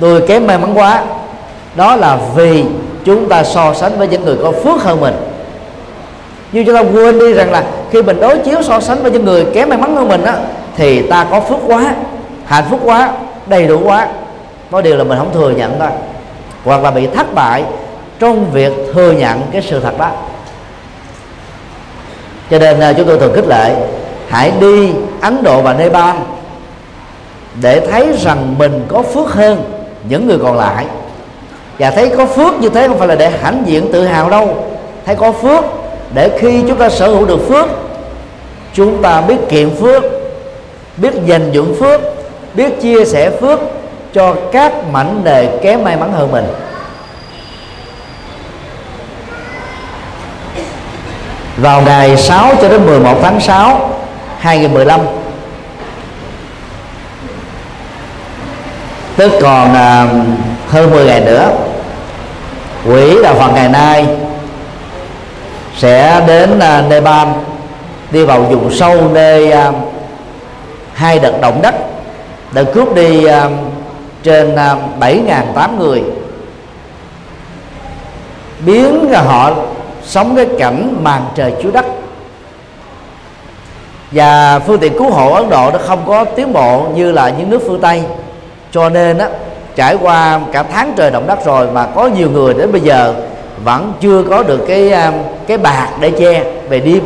[0.00, 1.02] Tôi kém may mắn quá.
[1.74, 2.64] Đó là vì
[3.04, 5.14] chúng ta so sánh với những người có phước hơn mình.
[6.52, 9.24] Nhưng chúng ta quên đi rằng là khi mình đối chiếu so sánh với những
[9.24, 10.34] người kém may mắn hơn mình á
[10.76, 11.94] thì ta có phước quá
[12.52, 13.12] hạnh phúc quá,
[13.46, 14.08] đầy đủ quá.
[14.70, 15.88] Có điều là mình không thừa nhận thôi.
[16.64, 17.64] Hoặc là bị thất bại
[18.18, 20.10] trong việc thừa nhận cái sự thật đó.
[22.50, 23.74] Cho nên à, chúng tôi thường khích lệ,
[24.28, 26.16] hãy đi Ấn Độ và Nepal
[27.60, 29.64] để thấy rằng mình có phước hơn
[30.08, 30.86] những người còn lại.
[31.78, 34.66] Và thấy có phước như thế không phải là để hãnh diện tự hào đâu.
[35.06, 35.64] Thấy có phước
[36.14, 37.66] để khi chúng ta sở hữu được phước,
[38.74, 40.02] chúng ta biết kiện phước,
[40.96, 42.00] biết dành dụng phước
[42.54, 43.60] biết chia sẻ phước
[44.12, 46.46] cho các mảnh đề kém may mắn hơn mình.
[51.56, 53.90] Vào ngày 6 cho đến 11 tháng 6
[54.38, 55.00] 2015
[59.16, 60.06] tức còn à,
[60.68, 61.50] hơn 10 ngày nữa
[62.86, 64.06] quỹ đạo Phật ngày nay
[65.78, 67.28] sẽ đến à, Nepal
[68.10, 69.72] đi vào vùng sâu nơi à,
[70.94, 71.74] hai đợt động đất
[72.54, 73.32] đã cướp đi uh,
[74.22, 76.02] trên à, uh, 7.800 người.
[78.66, 79.52] Biến họ
[80.04, 81.84] sống cái cảnh màn trời chúa đất.
[84.12, 87.50] Và phương tiện cứu hộ Ấn Độ nó không có tiến bộ như là những
[87.50, 88.02] nước phương Tây.
[88.72, 89.28] Cho nên á
[89.76, 93.14] trải qua cả tháng trời động đất rồi mà có nhiều người đến bây giờ
[93.64, 95.12] vẫn chưa có được cái à,
[95.46, 97.00] cái bạc để che về đêm.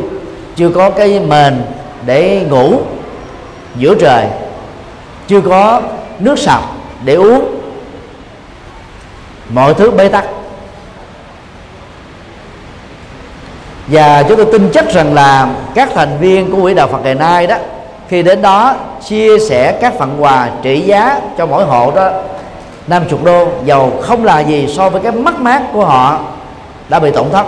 [0.55, 1.61] Chưa có cái mền
[2.05, 2.73] để ngủ
[3.75, 4.25] giữa trời
[5.27, 5.81] chưa có
[6.19, 6.63] nước sạch
[7.05, 7.61] để uống.
[9.49, 10.25] Mọi thứ bế tắc.
[13.87, 17.15] Và chúng tôi tin chắc rằng là các thành viên của quỹ đạo Phật ngày
[17.15, 17.55] nay đó,
[18.09, 18.75] khi đến đó
[19.07, 22.11] chia sẻ các phần quà trị giá cho mỗi hộ đó
[22.87, 26.19] 50 đô, dầu không là gì so với cái mất mát của họ
[26.89, 27.45] đã bị tổn thất.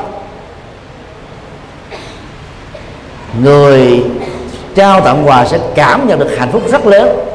[3.43, 4.03] Người
[4.75, 7.28] trao tặng quà sẽ cảm nhận được hạnh phúc rất lớn.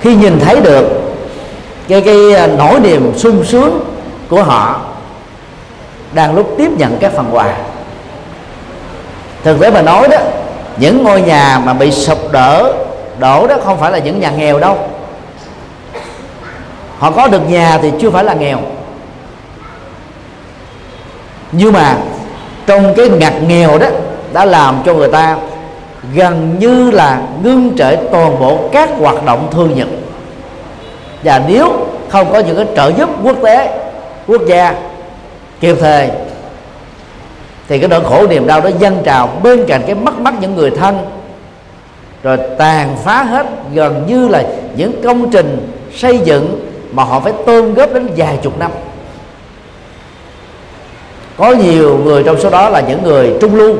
[0.00, 0.86] Khi nhìn thấy được
[1.88, 3.80] cái cái à, nỗi niềm sung sướng
[4.28, 4.80] của họ
[6.12, 7.56] đang lúc tiếp nhận các phần quà.
[9.42, 10.18] Thực tế mà nói đó,
[10.76, 12.72] những ngôi nhà mà bị sụp đổ
[13.18, 14.78] đổ đó không phải là những nhà nghèo đâu.
[16.98, 18.58] Họ có được nhà thì chưa phải là nghèo.
[21.52, 21.96] Nhưng mà
[22.66, 23.86] trong cái ngặt nghèo đó
[24.32, 25.36] đã làm cho người ta
[26.14, 29.88] gần như là ngưng trệ toàn bộ các hoạt động thương nhật.
[31.24, 33.78] Và nếu không có những cái trợ giúp quốc tế,
[34.26, 34.74] quốc gia
[35.60, 36.08] kịp thời,
[37.68, 40.54] thì cái nỗi khổ niềm đau đó dâng trào bên cạnh cái mất mắt những
[40.54, 40.98] người thân.
[42.22, 44.42] Rồi tàn phá hết gần như là
[44.76, 48.70] những công trình xây dựng mà họ phải tôn góp đến vài chục năm.
[51.36, 53.76] Có nhiều người trong số đó là những người trung lưu.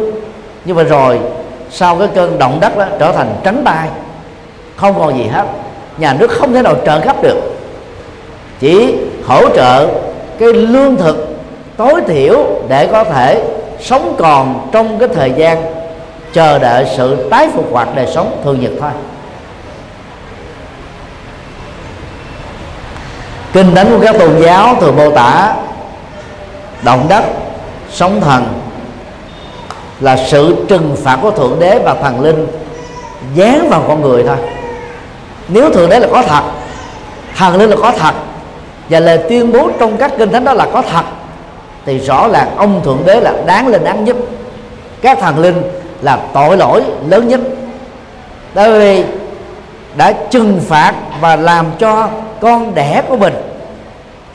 [0.65, 1.19] Nhưng mà rồi
[1.71, 3.89] sau cái cơn động đất đó trở thành trắng tay
[4.77, 5.45] không còn gì hết.
[5.99, 7.41] Nhà nước không thể nào trợ cấp được.
[8.61, 8.95] Chỉ
[9.27, 9.89] hỗ trợ
[10.39, 11.37] cái lương thực
[11.77, 13.43] tối thiểu để có thể
[13.81, 15.63] sống còn trong cái thời gian
[16.33, 18.91] chờ đợi sự tái phục hoạt đời sống thường nhật thôi.
[23.53, 25.55] Kinh thánh của các tôn giáo thường mô tả,
[26.83, 27.25] động đất
[27.91, 28.60] sóng thần
[30.01, 32.47] là sự trừng phạt của thượng đế và thần linh
[33.35, 34.37] dán vào con người thôi.
[35.49, 36.43] Nếu thượng đế là có thật,
[37.37, 38.15] thần linh là có thật,
[38.89, 41.05] và lời tuyên bố trong các kinh thánh đó là có thật,
[41.87, 44.17] thì rõ ràng ông thượng đế là đáng lên đáng nhất
[45.03, 45.63] các thần linh
[46.03, 47.41] là tội lỗi lớn nhất.
[48.55, 49.05] Bởi vì
[49.97, 52.09] đã trừng phạt và làm cho
[52.41, 53.35] con đẻ của mình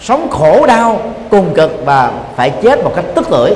[0.02, 3.52] sống khổ đau, cùng cực và phải chết một cách tức lưỡi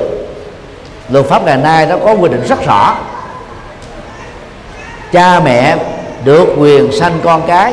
[1.10, 2.96] luật pháp ngày nay nó có quy định rất rõ.
[5.12, 5.76] Cha mẹ
[6.24, 7.72] được quyền sanh con cái,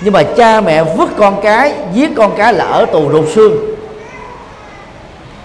[0.00, 3.56] nhưng mà cha mẹ vứt con cái, giết con cái là ở tù ruột xương.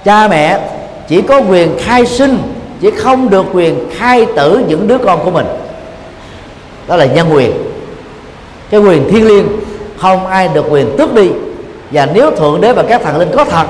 [0.05, 0.59] Cha mẹ
[1.07, 2.37] chỉ có quyền khai sinh
[2.81, 5.45] chỉ không được quyền khai tử những đứa con của mình.
[6.87, 7.51] Đó là nhân quyền.
[8.69, 9.47] Cái quyền thiên liêng,
[9.97, 11.29] không ai được quyền tước đi.
[11.91, 13.65] Và nếu thượng đế và các thần linh có thật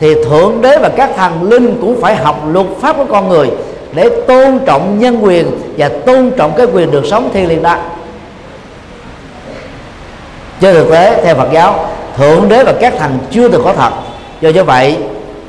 [0.00, 3.50] thì thượng đế và các thần linh cũng phải học luật pháp của con người
[3.92, 7.76] để tôn trọng nhân quyền và tôn trọng cái quyền được sống thiêng liêng đó
[10.60, 13.92] trên thực tế, theo Phật giáo, thượng đế và các thần chưa từng có thật.
[14.40, 14.98] Do như vậy,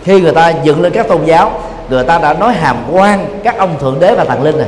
[0.04, 3.58] khi người ta dựng lên các tôn giáo, người ta đã nói hàm quan các
[3.58, 4.68] ông thượng đế và thần linh này.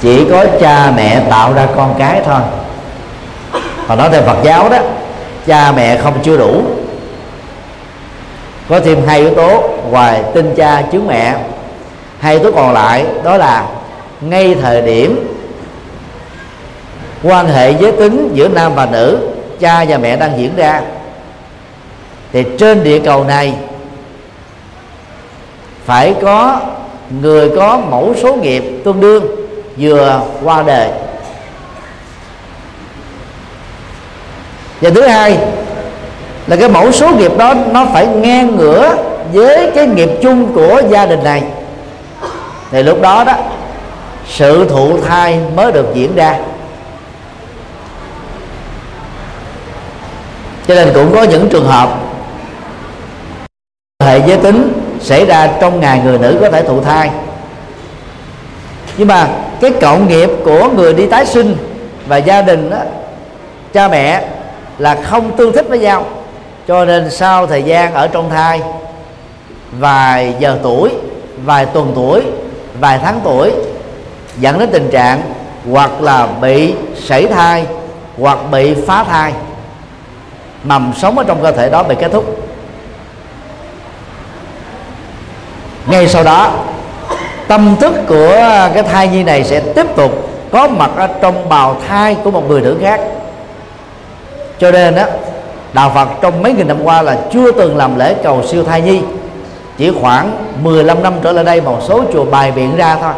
[0.00, 2.40] Chỉ có cha mẹ tạo ra con cái thôi
[3.88, 4.78] còn nói theo Phật giáo đó,
[5.46, 6.62] cha mẹ không chưa đủ.
[8.68, 11.36] Có thêm hai yếu tố ngoài tinh cha chứng mẹ.
[12.18, 13.66] Hai yếu tố còn lại đó là
[14.20, 15.38] ngay thời điểm
[17.22, 19.28] quan hệ giới tính giữa nam và nữ,
[19.60, 20.80] cha và mẹ đang diễn ra,
[22.32, 23.54] thì trên địa cầu này
[25.84, 26.60] phải có
[27.20, 29.26] người có mẫu số nghiệp tương đương
[29.76, 30.88] vừa qua đời.
[34.80, 35.38] Và thứ hai
[36.46, 38.96] là cái mẫu số nghiệp đó nó phải ngang ngửa
[39.32, 41.42] với cái nghiệp chung của gia đình này.
[42.70, 43.34] Thì lúc đó đó
[44.28, 46.38] sự thụ thai mới được diễn ra.
[50.68, 51.88] Cho nên cũng có những trường hợp
[54.00, 57.10] hệ giới tính xảy ra trong ngày người nữ có thể thụ thai.
[58.96, 59.28] Nhưng mà
[59.60, 61.56] cái cộng nghiệp của người đi tái sinh
[62.06, 62.78] và gia đình đó,
[63.72, 64.24] cha mẹ
[64.78, 66.04] là không tương thích với nhau.
[66.68, 68.60] Cho nên sau thời gian ở trong thai,
[69.78, 70.90] vài giờ tuổi,
[71.44, 72.22] vài tuần tuổi,
[72.80, 73.52] vài tháng tuổi,
[74.38, 75.22] dẫn đến tình trạng
[75.70, 77.66] hoặc là bị sảy thai
[78.18, 79.32] hoặc bị phá thai,
[80.64, 82.24] mầm sống ở trong cơ thể đó bị kết thúc.
[85.86, 86.50] Ngay sau đó,
[87.48, 88.38] tâm thức của
[88.74, 92.48] cái thai nhi này sẽ tiếp tục có mặt ở trong bào thai của một
[92.48, 93.00] người nữ khác
[94.64, 95.02] cho nên đó
[95.72, 98.82] đạo Phật trong mấy nghìn năm qua là chưa từng làm lễ cầu siêu thai
[98.82, 99.00] nhi.
[99.78, 103.12] Chỉ khoảng 15 năm trở lại đây một số chùa bài biện ra thôi.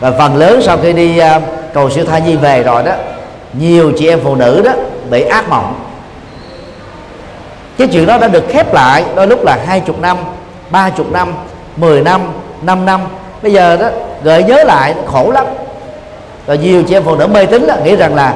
[0.00, 1.40] Và phần lớn sau khi đi à,
[1.74, 2.92] cầu siêu thai nhi về rồi đó,
[3.52, 4.72] nhiều chị em phụ nữ đó
[5.10, 5.74] bị ác mộng.
[7.78, 10.16] Cái chuyện đó đã được khép lại đôi lúc là hai chục năm,
[10.70, 11.34] ba chục năm
[11.76, 12.20] 10 năm
[12.62, 13.00] 5 năm.
[13.42, 13.88] Bây giờ đó,
[14.22, 15.46] gợi nhớ lại khổ lắm.
[16.46, 18.34] Rồi nhiều chị em phụ nữ mê tín là nghĩ rằng là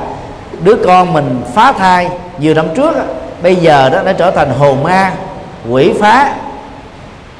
[0.63, 2.95] đứa con mình phá thai nhiều năm trước
[3.45, 5.13] bây giờ đó nó trở thành hồn ma,
[5.71, 6.35] quỷ phá,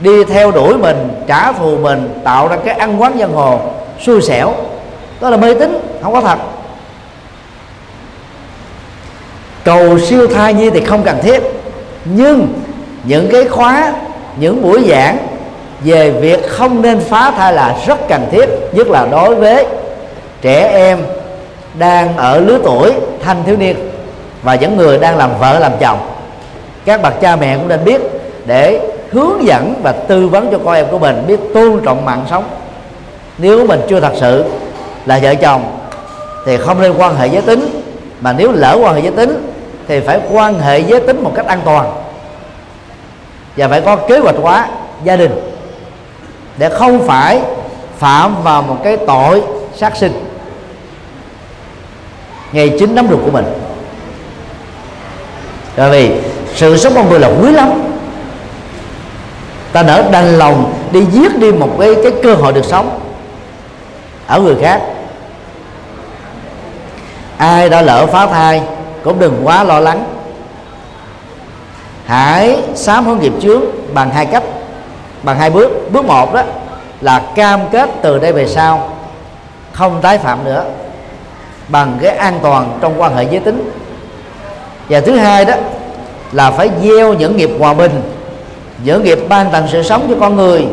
[0.01, 3.61] đi theo đuổi mình, trả thù mình, tạo ra cái ăn quán dân hồ,
[4.01, 4.55] xui xẻo.
[5.21, 6.39] Đó là mê tín, không có thật.
[9.65, 11.43] Cầu siêu thai nhi thì không cần thiết,
[12.05, 12.49] nhưng
[13.05, 13.93] những cái khóa,
[14.37, 15.19] những buổi giảng
[15.85, 19.67] về việc không nên phá thai là rất cần thiết, nhất là đối với
[20.41, 20.99] trẻ em
[21.79, 22.93] đang ở lứa tuổi
[23.25, 23.91] thanh thiếu niên
[24.43, 25.99] và những người đang làm vợ, làm chồng.
[26.85, 28.01] Các bậc cha mẹ cũng nên biết
[28.47, 32.25] để hướng dẫn và tư vấn cho con em của mình biết tôn trọng mạng
[32.31, 32.45] sống.
[33.39, 34.45] Nếu mình chưa thật sự
[35.07, 35.79] là vợ chồng
[36.47, 37.83] thì không nên quan hệ giới tính,
[38.21, 39.55] mà nếu lỡ quan hệ giới tính
[39.89, 41.93] thì phải quan hệ giới tính một cách an toàn.
[43.57, 44.69] Và phải có kế hoạch hóa
[45.05, 45.53] gia đình
[46.57, 47.41] để không phải
[47.99, 49.43] phạm vào một cái tội
[49.77, 50.13] sát sinh
[52.55, 53.45] ngay chính nắm ruột của mình.
[55.77, 56.21] Bởi vì
[56.55, 57.73] sự sống con người là quý lắm.
[59.73, 63.01] Ta nỡ đành lòng đi giết đi một cái cái cơ hội được sống
[64.27, 64.83] ở người khác.
[67.37, 68.63] Ai đã lỡ phá thai
[69.05, 70.05] cũng đừng quá lo lắng.
[72.07, 73.63] Hãy sám hối nghiệp chướng
[73.95, 74.43] bằng hai cách,
[75.23, 75.93] bằng hai bước.
[75.93, 76.43] Bước một đó
[77.01, 78.91] là cam kết từ đây về sau
[79.73, 80.65] không tái phạm nữa
[81.69, 83.71] bằng cái an toàn trong quan hệ giới tính.
[84.89, 85.55] Và thứ hai đó
[86.33, 88.03] là phải gieo những nghiệp hòa bình,
[88.85, 90.67] những nghiệp ban tặng sự sống cho con người,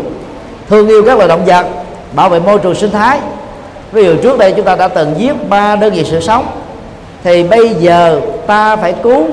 [0.69, 1.65] thương yêu các loài động vật,
[2.13, 3.19] bảo vệ môi trường sinh thái.
[3.91, 6.45] Ví dụ trước đây chúng ta đã từng giết ba đơn vị sự sống,
[7.23, 9.27] thì bây giờ ta phải cứu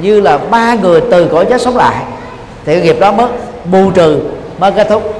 [0.00, 1.96] như là ba người từ cõi chết sống lại.
[2.64, 3.26] Thì cái nghiệp đó mới
[3.64, 4.20] bù trừ,
[4.58, 5.14] mới kết thúc.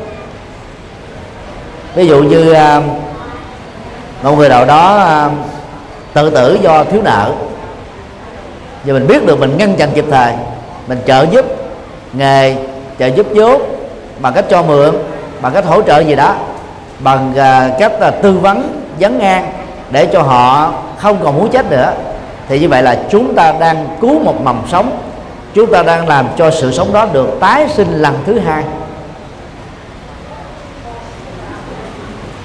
[1.95, 2.81] Ví dụ như à,
[4.23, 5.31] một người nào đó à,
[6.15, 7.33] tự tử do thiếu nợ.
[8.85, 10.33] Và mình biết được mình ngăn chặn kịp thời
[10.87, 11.45] mình trợ giúp
[12.13, 12.57] nghề
[12.99, 13.63] trợ giúp vốn
[14.21, 14.95] bằng cách cho mượn
[15.41, 16.35] bằng cách hỗ trợ gì đó
[16.99, 19.53] bằng uh, cách uh, tư vấn vấn an
[19.91, 21.93] để cho họ không còn muốn chết nữa.
[22.49, 24.99] Thì như vậy là chúng ta đang cứu một mầm sống.
[25.55, 28.65] Chúng ta đang làm cho sự sống đó được tái sinh lần thứ hai.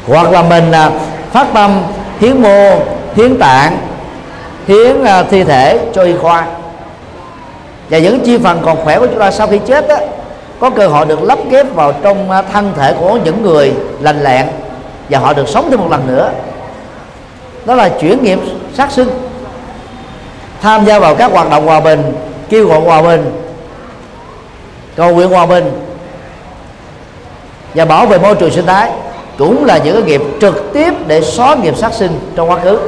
[0.08, 0.94] Hoặc là mình uh,
[1.32, 1.82] phát tâm
[2.20, 2.72] hiến mô
[3.16, 3.78] hiến tạng
[4.68, 6.46] hiến uh, thi thể cho y khoa.
[7.90, 9.98] Và những chi phần còn khỏe của chúng ta sau khi chết đó,
[10.60, 14.24] có cơ hội được lắp ghép vào trong à, thân thể của những người lành
[14.24, 14.48] lẹn
[15.10, 16.32] và họ được sống thêm một lần nữa.
[17.66, 18.40] Đó là chuyển nghiệp
[18.74, 19.08] sát sinh.
[20.62, 22.14] Tham gia vào các hoạt động hòa bình
[22.50, 23.32] kêu gọi hòa bình
[24.96, 25.72] cầu nguyện hòa bình
[27.76, 28.92] và bảo vệ môi trường sinh thái
[29.38, 32.80] cũng là những cái nghiệp trực tiếp để xóa nghiệp sát sinh trong quá khứ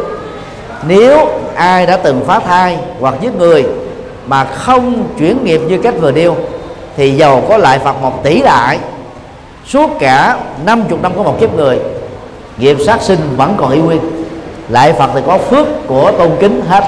[0.87, 3.65] nếu ai đã từng phá thai hoặc giết người
[4.27, 6.35] mà không chuyển nghiệp như cách vừa nêu,
[6.97, 8.79] thì giàu có lại phạt một tỷ đại
[9.67, 11.79] suốt cả 50 năm có một kiếp người,
[12.57, 13.99] nghiệp sát sinh vẫn còn y nguyên.
[14.69, 16.83] Lại phật thì có phước của tôn kính hết.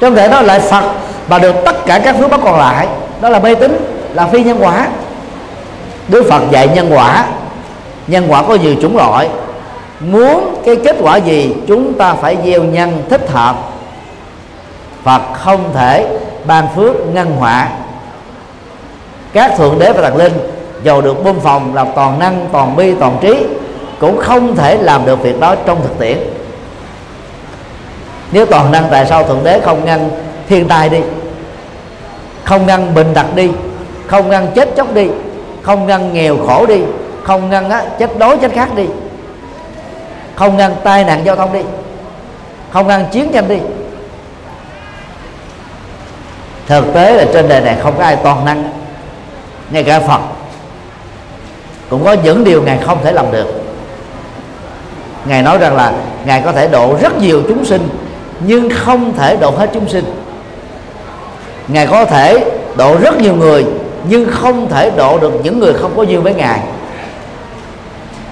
[0.00, 0.84] Trong thể đó lại phật
[1.28, 2.88] và được tất cả các phước bất còn lại,
[3.20, 4.88] đó là mê tín, là phi nhân quả.
[6.08, 7.26] Đức phật dạy nhân quả.
[8.06, 9.28] Nhân quả có nhiều chủng loại
[10.00, 13.56] muốn cái kết quả gì chúng ta phải gieo nhân thích hợp
[15.02, 17.68] và không thể ban phước ngăn họa.
[19.32, 20.32] Các thượng đế và thần linh
[20.82, 23.46] giàu được bơm phòng là toàn năng toàn bi toàn trí
[24.00, 26.18] cũng không thể làm được việc đó trong thực tiễn.
[28.32, 30.10] Nếu toàn năng tại sao thượng đế không ngăn
[30.48, 31.00] thiên tai đi?
[32.44, 33.50] Không ngăn bệnh tật đi?
[34.06, 35.08] Không ngăn chết chóc đi?
[35.62, 36.80] Không ngăn nghèo khổ đi?
[37.22, 38.84] Không ngăn á, chết đói chết khác đi?
[40.36, 41.60] Không ngăn tai nạn giao thông đi.
[42.70, 43.58] Không ngăn chiến tranh đi.
[46.66, 48.72] Thực tế là trên đời này không có ai toàn năng.
[49.70, 50.20] Ngay cả phật
[51.90, 53.46] cũng có những điều ngài không thể làm được.
[55.24, 55.92] Ngài nói rằng là
[56.24, 57.88] ngài có thể độ rất nhiều chúng sinh,
[58.40, 60.04] nhưng không thể độ hết chúng sinh.
[61.68, 62.44] Ngài có thể
[62.76, 63.64] độ rất nhiều người,
[64.08, 66.60] nhưng không thể độ được những người không có duyên với ngài.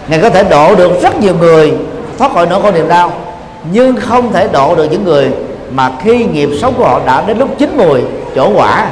[0.09, 1.73] Ngài có thể độ được rất nhiều người
[2.19, 3.13] thoát khỏi nỗi khổ niềm đau,
[3.73, 5.31] nhưng không thể độ được những người
[5.71, 8.01] mà khi nghiệp sống của họ đã đến lúc chín mùi,
[8.35, 8.87] chỗ quả.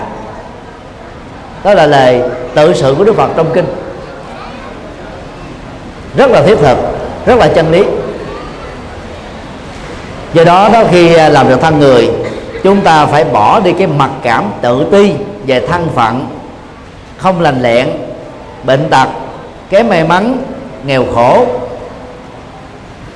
[1.64, 2.20] Đó là lời
[2.54, 3.66] tự sự của đức phật trong kinh.
[6.16, 6.78] Rất là thiết thực,
[7.26, 7.84] rất là chân lý.
[10.34, 12.10] Do đó đó khi làm được thân người,
[12.62, 15.12] chúng ta phải bỏ đi cái mặc cảm tự ti
[15.46, 16.26] về thân phận,
[17.16, 17.88] không lành lẹn
[18.64, 19.08] bệnh tật
[19.70, 20.36] kém may mắn,
[20.86, 21.46] nghèo khổ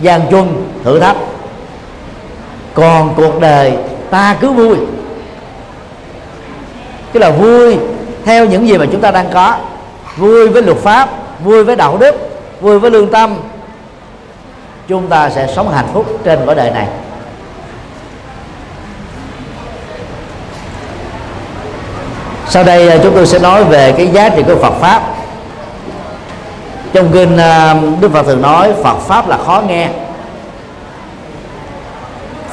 [0.01, 1.17] gian truân thử thách.
[2.75, 3.73] Còn cuộc đời
[4.11, 4.77] ta cứ vui.
[7.13, 7.77] Tức là vui
[8.25, 9.57] theo những gì mà chúng ta đang có.
[10.17, 11.09] Vui với luật pháp,
[11.45, 12.15] vui với đạo đức,
[12.61, 13.37] vui với lương tâm.
[14.89, 16.87] Chúng ta sẽ sống hạnh phúc trên cõi đời này.
[22.49, 25.16] Sau đây à, chúng tôi sẽ nói về cái giá trị của Phật pháp
[26.93, 29.89] trong kinh à, Đức Phật thường nói, Phật pháp là khó nghe.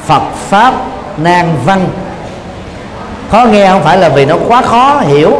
[0.04, 0.74] Phật pháp
[1.16, 1.86] nan văn.
[3.30, 5.32] Khó nghe không phải là vì nó quá khó hiểu,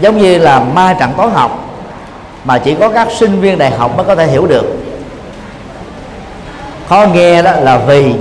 [0.00, 1.64] giống như là ma trận toán học,
[2.44, 4.64] mà chỉ có các sinh viên đại học mới có thể hiểu được.
[6.88, 8.14] Khó nghe đó là vì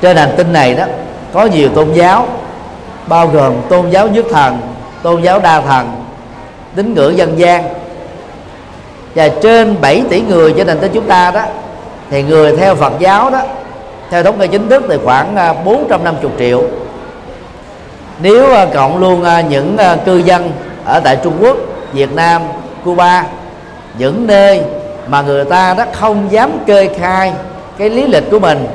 [0.00, 0.84] trên hành tinh này đó,
[1.32, 2.26] có nhiều tôn giáo,
[3.06, 4.58] bao gồm tôn giáo nhất thần,
[5.02, 6.02] tôn giáo đa thần,
[6.74, 7.64] tín ngưỡng dân gian
[9.18, 11.42] và trên 7 tỷ người trên nền tinh chúng ta đó
[12.10, 13.40] thì người theo Phật giáo đó
[14.10, 16.62] theo thống kê chính thức thì khoảng à, 450 triệu.
[18.22, 20.52] Nếu à, cộng luôn à, những cư dân
[20.84, 21.56] ở tại Trung Quốc,
[21.92, 22.42] Việt Nam,
[22.84, 23.24] Cuba
[23.98, 24.60] những nơi
[25.08, 27.32] mà người ta đó không dám kê khai
[27.78, 28.66] cái lý lịch của mình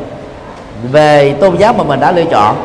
[0.91, 2.56] về tôn giáo mà mình đã lựa chọn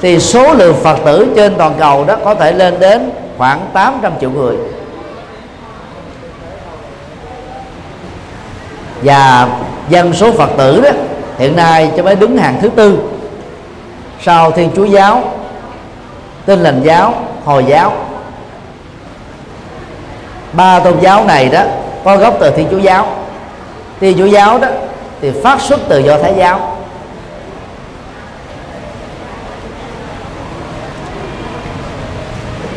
[0.00, 4.12] thì số lượng Phật tử trên toàn cầu đó có thể lên đến khoảng 800
[4.20, 4.56] triệu người.
[9.02, 9.48] Và
[9.88, 10.90] dân số Phật tử đó,
[11.38, 12.98] hiện nay cho mới đứng hàng thứ tư.
[14.22, 15.22] Sau Thiên Chúa giáo,
[16.46, 17.92] Tin lành giáo, Hồi giáo.
[20.52, 21.62] Ba tôn giáo này đó,
[22.04, 23.06] có gốc từ Thiên Chúa giáo.
[24.00, 24.68] Thiên Chúa giáo đó
[25.20, 26.76] thì phát xuất từ Do Thái giáo.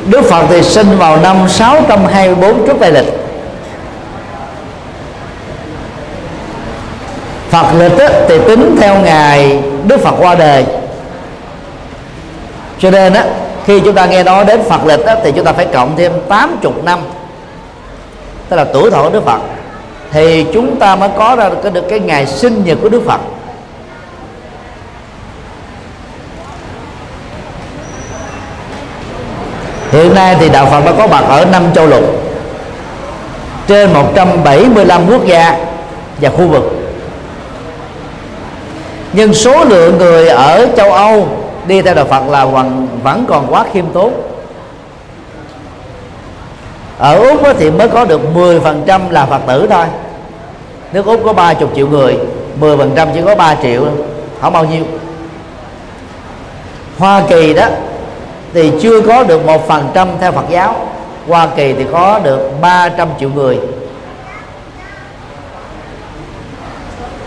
[0.06, 3.21] Đức Phật thì sinh vào năm 624 trước Tây lịch.
[7.52, 7.92] Phật lịch
[8.28, 10.66] thì tính theo ngày Đức Phật qua đời.
[12.80, 13.26] Cho nên á
[13.66, 16.12] khi chúng ta nghe nói đến Phật lịch á, thì chúng ta phải cộng thêm
[16.28, 17.00] 80 năm.
[18.50, 19.40] Tức là tuổi thọ của Đức Phật.
[20.12, 23.20] Thì chúng ta mới có ra được cái ngày sinh nhật của Đức Phật.
[29.92, 32.04] Hiện nay thì đạo Phật đã có mặt ở năm châu lục
[33.68, 35.58] trên 175 quốc gia
[36.22, 36.81] và khu vực
[39.14, 41.28] nhưng số lượng người ở châu Âu
[41.68, 44.14] đi theo đạo Phật là vẫn vẫn còn quá khiêm tốn.
[46.98, 49.86] Ở Úc thì mới có được 10% là Phật tử thôi.
[50.94, 52.18] Nước Úc có 30 triệu người
[52.60, 53.86] 10% chỉ có 3 triệu
[54.42, 54.84] không bao nhiêu.
[56.98, 57.66] Hoa Kỳ đó
[58.54, 60.88] thì chưa có được một phần trăm theo Phật giáo.
[61.28, 63.60] Hoa Kỳ thì có được 300 triệu người.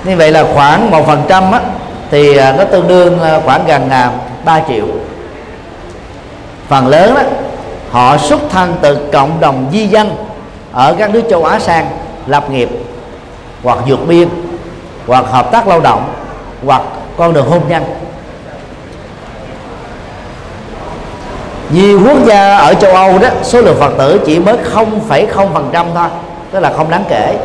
[0.04, 1.44] Như vậy là khoảng một phần trăm
[2.10, 4.10] thì à, nó tương đương à, khoảng gần à,
[4.44, 4.86] 3 triệu.
[6.68, 7.22] Phần lớn đó
[7.90, 10.16] họ xuất thân từ cộng đồng di dân
[10.72, 11.90] ở các nước châu Á sang
[12.26, 12.68] lập nghiệp
[13.62, 14.28] hoặc vượt biên
[15.06, 16.14] hoặc hợp tác lao động
[16.66, 16.82] hoặc
[17.16, 17.84] con đường hôn nhân.
[21.70, 26.08] Nhiều quốc gia ở châu Âu đó số lượng Phật tử chỉ mới 0,0% thôi
[26.50, 27.36] tức là không đáng kể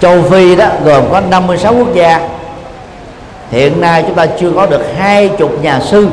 [0.00, 2.28] châu Phi đó, gồm có 56 quốc gia.
[3.50, 6.08] Hiện nay chúng ta chưa có được hai chục nhà sư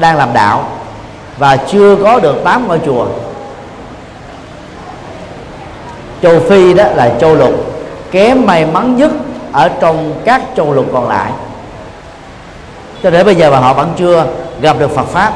[0.00, 0.68] đang làm đạo
[1.38, 3.06] và chưa có được tám ngôi chùa.
[6.22, 7.54] Châu Phi đó là châu lục
[8.10, 9.10] kém may mắn nhất
[9.52, 11.32] ở trong các châu lục còn lại.
[13.02, 14.26] Cho đến bây giờ mà họ vẫn chưa
[14.60, 15.32] gặp được Phật pháp.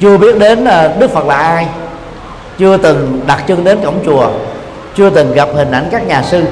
[0.00, 1.66] Chưa biết đến ờ, Đức Phật là ai,
[2.58, 4.30] chưa từng đặt chân đến cổng chùa
[4.96, 6.44] chưa từng gặp hình ảnh các nhà sư.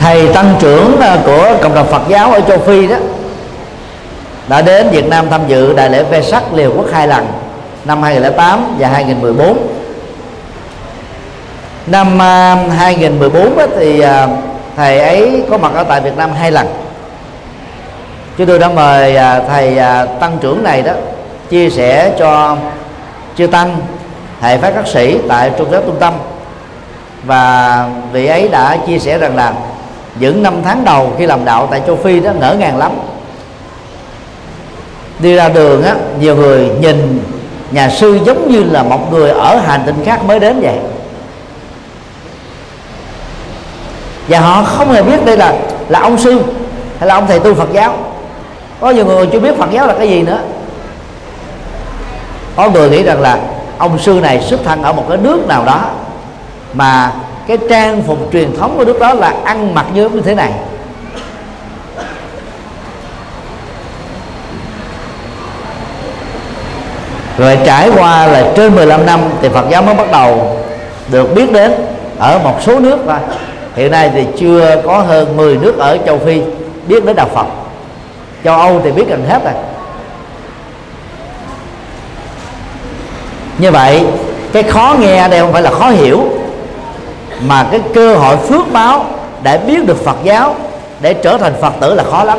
[0.00, 2.96] Thầy tăng trưởng à, của cộng đồng Phật giáo ở châu Phi đó
[4.48, 7.26] đã đến Việt Nam tham dự đại lễ vê sắc liều quốc hai lần
[7.84, 9.58] năm 2008 và 2014
[11.86, 12.18] năm
[12.70, 14.28] 2014 ờ, thì à,
[14.76, 16.66] thầy ấy có mặt ở tại Việt Nam hai lần.
[18.38, 19.78] Chúng tôi đã mời à, thầy
[20.20, 20.92] tăng trưởng này đó
[21.50, 22.56] chia sẻ cho
[23.36, 23.76] chư tăng
[24.40, 26.14] hệ phát các sĩ tại trung giáo trung tâm.
[27.24, 29.52] Và vị ấy đã chia sẻ rằng là
[30.20, 32.92] những năm tháng đầu khi làm đạo tại châu phi đó ngỡ ngàng lắm.
[35.18, 37.20] Đi ra đường á, nhiều người nhìn
[37.70, 40.78] nhà sư giống như là một người ở hành tinh khác mới đến vậy.
[44.28, 45.54] Và họ không hề biết đây là
[45.88, 46.42] là ông sư
[46.98, 47.94] hay là ông thầy tu Phật giáo.
[48.80, 50.38] Có nhiều người chưa biết Phật giáo là cái gì nữa
[52.56, 53.38] có người nghĩ rằng là
[53.78, 55.80] ông sư này xuất thân ở một cái nước nào đó,
[56.74, 57.12] mà
[57.46, 60.52] cái trang phục truyền thống của nước đó là ăn mặc như thế này.
[67.38, 70.56] Rồi trải qua là trên 15 năm thì Phật giáo mới bắt đầu
[71.10, 71.72] được biết đến
[72.18, 73.16] ở một số nước thôi.
[73.74, 76.42] Hiện nay thì chưa có hơn 10 nước ở châu phi
[76.88, 77.46] biết đến đạo phật.
[78.44, 79.52] Châu âu thì biết gần hết rồi.
[83.58, 84.04] Như vậy,
[84.52, 86.24] cái khó nghe đây không phải là khó hiểu,
[87.40, 89.06] mà cái cơ hội phước báo
[89.42, 90.56] để biết được phật giáo,
[91.00, 92.38] để trở thành phật tử là khó lắm.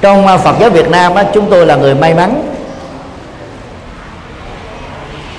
[0.00, 2.42] Trong à, phật giáo việt nam chúng tôi là người may mắn,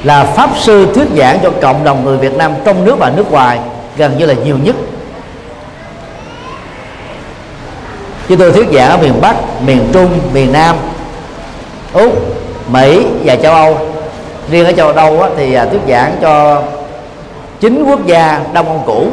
[0.04, 3.32] là pháp sư thuyết giảng cho cộng đồng người Việt Nam trong nước và nước
[3.32, 3.60] ngoài
[3.98, 4.76] gần như là nhiều nhất.
[8.28, 9.36] Chúng tôi thuyết giảng ở miền Bắc,
[9.66, 10.76] miền Trung, miền Nam,
[11.94, 12.41] Úc
[12.72, 13.78] Mỹ và châu Âu.
[14.50, 16.64] Riêng ở châu Âu thì à, thuyết giảng cho
[17.60, 19.08] chín quốc gia Đông Âu cũ.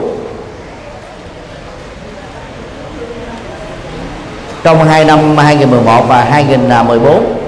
[4.62, 7.38] Trong hai năm 2011 và 2014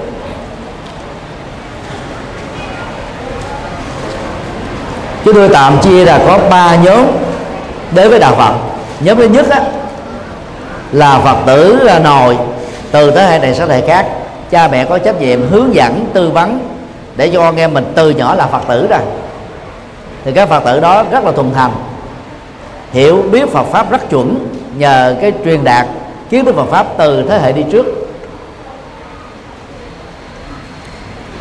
[5.25, 7.07] chúng tôi tạm chia là có ba nhóm
[7.91, 8.53] đến với đạo phật.
[8.99, 9.61] Nhóm thứ nhất á,
[10.91, 12.37] là phật tử là nồi
[12.91, 14.05] từ thế hệ này sang thế hệ khác
[14.51, 16.59] cha mẹ có trách nhiệm hướng dẫn, tư vấn
[17.15, 18.99] để cho con em mình từ nhỏ là phật tử rồi.
[20.25, 21.71] Thì các phật tử đó rất là thuần thành,
[22.91, 24.47] hiểu biết Phật pháp rất chuẩn
[24.77, 25.87] nhờ cái truyền đạt
[26.29, 27.85] kiến thức Phật pháp từ thế hệ đi trước.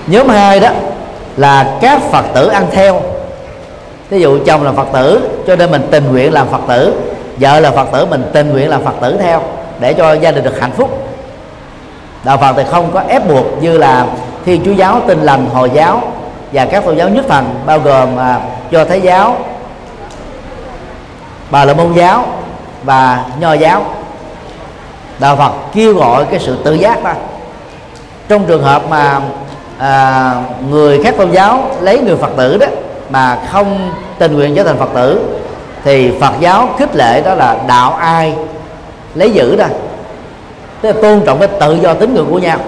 [0.06, 0.70] Nhóm hai đó
[1.36, 3.02] là các Phật tử ăn theo.
[4.10, 6.94] Ví dụ chồng là phật tử, cho nên mình tình nguyện làm phật tử,
[7.36, 9.42] vợ là phật tử, mình tình nguyện làm phật tử theo
[9.80, 11.09] để cho gia đình được hạnh phúc
[12.24, 14.06] đạo phật thì không có ép buộc như là
[14.44, 16.02] thiên chúa giáo tin lành hồi giáo
[16.52, 18.40] và các tôn giáo nhất thần bao gồm à,
[18.70, 19.36] do thái giáo
[21.50, 22.24] bà la môn giáo
[22.84, 23.84] và nho giáo.
[25.18, 27.12] Đạo phật kêu gọi cái sự tự giác đó
[28.28, 29.20] trong trường hợp mà
[29.78, 30.34] à,
[30.70, 32.66] người khác tôn giáo lấy người phật tử đó
[33.10, 35.38] mà không tình nguyện trở thành phật tử
[35.84, 38.34] thì phật giáo khích lệ đó là đạo ai
[39.14, 39.64] lấy giữ đó
[40.82, 42.58] tức là tôn trọng cái tự do tín ngưỡng của nhau,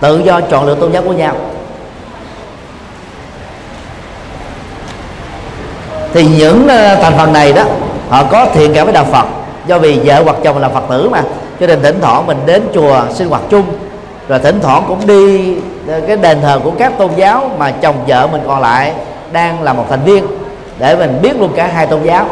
[0.00, 1.34] tự do chọn lựa tôn giáo của nhau.
[6.12, 7.62] Thì những ờ, thành phần này đó,
[8.08, 9.26] họ có thiện cảm với đạo Phật.
[9.66, 11.22] Do vì vợ hoặc chồng là Phật tử mà,
[11.60, 13.64] cho nên thỉnh thoảng mình đến chùa sinh hoạt chung.
[14.28, 15.54] Rồi thỉnh thoảng cũng đi
[15.88, 18.92] ờ, cái đền thờ của các tôn giáo mà chồng vợ mình còn lại
[19.32, 20.26] đang là một thành viên
[20.78, 22.26] để mình biết luôn cả hai tôn giáo.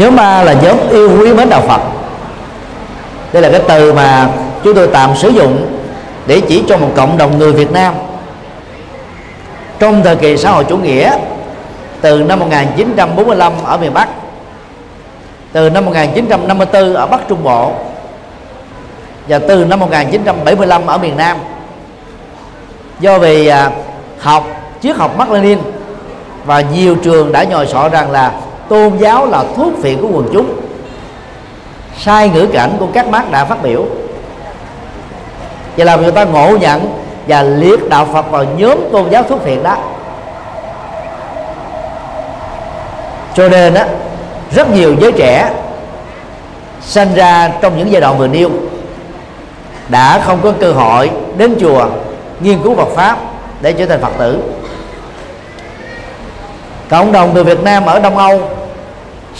[0.00, 1.80] Nhóm ba là nhóm yêu quý mến đạo Phật.
[3.32, 4.28] Đây là cái từ mà
[4.64, 5.80] chúng tôi tạm sử dụng
[6.26, 7.94] để chỉ cho một cộng đồng người Việt Nam.
[9.78, 11.12] Trong thời kỳ xã hội chủ nghĩa,
[12.00, 14.08] từ năm 1945 ở miền Bắc,
[15.52, 17.72] từ năm 1954 ở Bắc Trung Bộ,
[19.28, 21.36] và từ năm 1975 ở miền Nam,
[23.00, 23.70] do vì à,
[24.18, 24.46] học,
[24.82, 25.58] triết học Mác Lênin
[26.44, 28.32] và nhiều trường đã nhồi sọ rằng là
[28.70, 30.60] tôn giáo là thuốc phiện của quần chúng.
[31.98, 33.84] Sai ngữ cảnh của các mác đã phát biểu.
[35.76, 39.44] Và làm người ta ngộ nhận và liệt đạo Phật vào nhóm tôn giáo thuốc
[39.44, 39.76] phiện đó.
[43.34, 43.86] Cho nên á,
[44.54, 45.50] rất nhiều giới trẻ
[46.80, 48.50] sinh ra trong những giai đoạn vừa nêu
[49.88, 51.86] đã không có cơ hội đến chùa
[52.40, 53.18] nghiên cứu Phật pháp
[53.60, 54.42] để trở thành Phật tử.
[56.88, 58.40] Cộng đồng người Việt Nam ở Đông Âu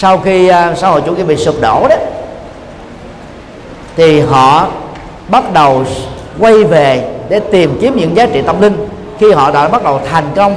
[0.00, 1.96] sau khi uh, xã hội chủ nghĩa bị sụp đổ đó
[3.96, 4.68] thì họ
[5.28, 5.84] bắt đầu
[6.38, 8.88] quay về để tìm kiếm những giá trị tâm linh.
[9.18, 10.54] Khi họ đã bắt đầu thành công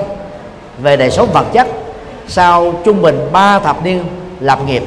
[0.77, 1.67] về đời sống vật chất
[2.27, 4.03] sau trung bình 3 thập niên
[4.39, 4.83] lập nghiệp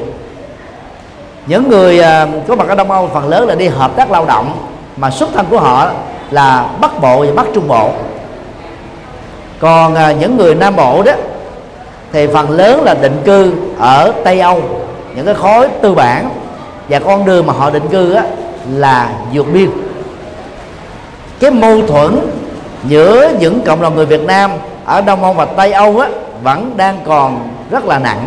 [1.46, 2.02] những người
[2.48, 5.28] có mặt ở Đông Âu phần lớn là đi hợp tác lao động mà xuất
[5.34, 5.90] thân của họ
[6.30, 7.90] là Bắc Bộ và Bắc Trung Bộ.
[9.61, 11.12] Còn à, những người Nam Bộ đó
[12.12, 14.62] thì phần lớn là định cư ở Tây Âu
[15.16, 16.28] những cái khối tư bản.
[16.88, 18.24] Và con đường mà họ định cư á,
[18.74, 19.70] là vượt biên.
[21.40, 22.18] Cái mâu thuẫn
[22.84, 24.50] giữa những cộng đồng người Việt Nam
[24.84, 26.09] ở Đông Âu và Tây Âu á,
[26.42, 28.26] vẫn đang còn rất là nặng.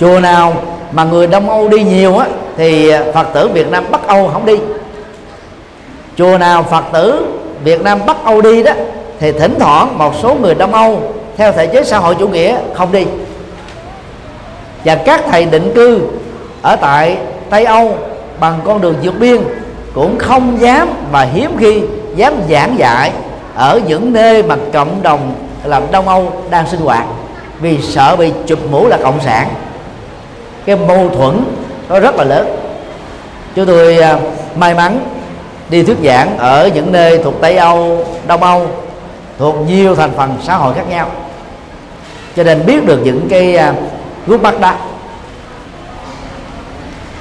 [0.00, 0.54] Chùa nào
[0.92, 2.26] mà người Đông Âu đi nhiều á,
[2.56, 4.58] thì Phật tử Việt Nam Bắc Âu không đi.
[6.16, 7.26] Chùa nào Phật tử
[7.64, 8.72] Việt Nam Bắc Âu đi đó
[9.20, 11.02] thì thỉnh thoảng một số người Đông Âu
[11.36, 13.06] theo thể chế xã hội chủ nghĩa không đi.
[14.84, 16.00] Và các thầy định cư
[16.62, 17.16] ở tại
[17.50, 17.96] Tây Âu
[18.40, 19.42] bằng con đường vượt biên
[19.94, 21.82] cũng không dám và hiếm khi
[22.16, 23.12] dám giảng dạy
[23.54, 27.04] ở những nơi mà cộng đồng làm Đông Âu đang sinh hoạt
[27.60, 29.48] vì sợ bị chụp mũ là cộng sản.
[30.64, 31.44] Cái mâu thuẫn
[31.88, 32.56] nó rất là lớn.
[33.54, 34.18] Chúng tôi à,
[34.56, 34.98] may mắn
[35.68, 38.66] đi thuyết giảng ở những nơi thuộc Tây Âu, Đông Âu
[39.38, 41.06] thuộc nhiều thành phần xã hội khác nhau
[42.36, 43.76] cho nên biết được những cái uh,
[44.26, 44.72] gút mắt đó.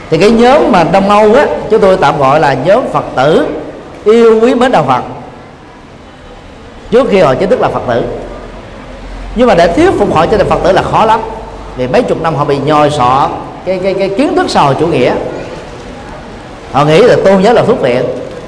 [0.09, 3.47] Thì cái nhóm mà đông âu á chúng tôi tạm gọi là nhóm phật tử
[4.05, 5.01] yêu quý mến đạo phật.
[6.91, 8.03] Trước khi họ chính thức là phật tử.
[9.35, 11.19] Nhưng mà để thuyết phục họ trở thành phật tử là khó lắm.
[11.77, 13.29] Vì mấy chục năm họ bị nhồi sọ
[13.65, 15.13] cái cái cái kiến thức xã hội chủ nghĩa.
[16.71, 18.05] Họ nghĩ là tôn giáo là thuốc phiện.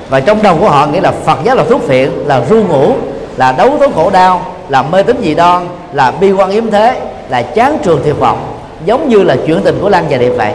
[0.10, 2.96] Và trong đầu của họ nghĩ là phật giáo là thuốc phiện là ru ngủ
[3.38, 7.02] là đấu tố khổ đau là mê tín dị đoan là bi quan yếm thế
[7.30, 10.54] là chán trường thiệt vọng giống như là chuyện tình của lan và điệp vậy.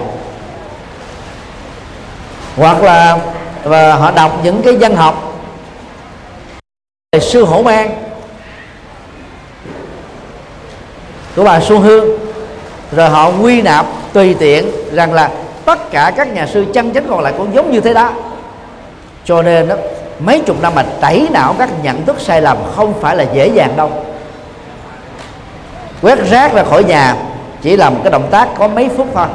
[2.57, 3.19] Hoặc là
[3.65, 5.33] và họ đọc những cái văn học
[7.13, 7.95] về sư hổ mang
[11.37, 12.19] của bà Xuân Hương
[12.93, 15.31] rồi họ quy nạp tùy tiện rằng là
[15.65, 18.13] tất cả các nhà sư chân chánh còn lại cũng giống như thế đó.
[19.25, 19.77] Cho nên đó,
[20.25, 23.49] mấy chục năm mà tẩy não các nhận thức sai lầm không phải là dễ
[23.49, 23.91] dàng đâu.
[26.03, 27.17] Quét rác ra khỏi nhà
[27.63, 29.27] chỉ là một cái động tác có mấy phút thôi.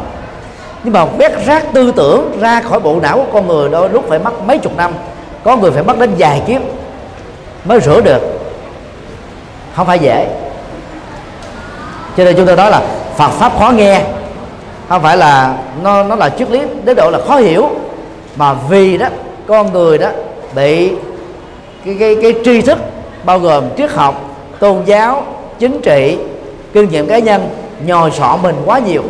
[0.83, 4.05] Nhưng mà quét rác tư tưởng ra khỏi bộ não của con người đôi lúc
[4.09, 4.91] phải mất mấy chục năm.
[5.43, 6.61] Có người phải mất đến vài kiếp
[7.65, 8.21] mới rửa được.
[9.75, 10.27] Không phải dễ.
[12.17, 12.81] Cho nên chúng tôi nói là
[13.15, 14.01] Phật pháp khó nghe.
[14.89, 17.69] Không phải là nó nó là triết lý đến độ là khó hiểu.
[18.35, 19.07] Mà vì đó,
[19.47, 20.09] con người đó
[20.55, 20.91] bị
[21.85, 22.77] cái cái cái tri thức
[23.23, 24.21] bao gồm triết học
[24.59, 25.23] tôn giáo
[25.59, 26.17] chính trị
[26.73, 27.49] kinh nghiệm cá nhân
[27.85, 29.03] nhồi sọ mình quá nhiều.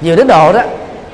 [0.00, 0.60] Nhiều đến độ đó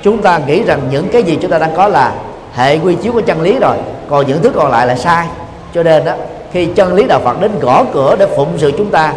[0.03, 2.13] chúng ta nghĩ rằng những cái gì chúng ta đang có là
[2.55, 3.77] hệ quy chiếu của chân lý rồi
[4.09, 5.27] còn những thứ còn lại là sai.
[5.75, 6.13] Cho nên đó
[6.53, 9.13] khi chân lý đạo Phật đến gõ cửa để phụng sự chúng ta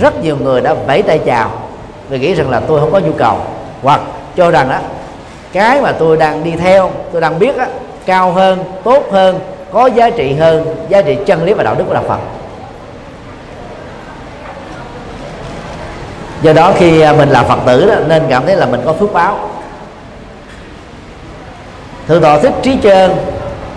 [0.00, 1.50] rất nhiều người đã vẫy tay chào
[2.08, 3.36] vì nghĩ rằng là tôi không có nhu cầu.
[3.82, 4.00] Hoặc
[4.36, 4.78] cho rằng đó
[5.52, 7.66] cái mà tôi đang đi theo tôi đang biết á,
[8.06, 9.38] cao hơn tốt hơn
[9.76, 12.18] có giá trị hơn giá trị chân lý và đạo đức của đạo Phật.
[16.42, 18.92] Do đó khi à, mình là phật tử đó, nên cảm thấy là mình có
[18.92, 19.38] phước báo.
[22.08, 23.10] Thượng tọa thích trí trơn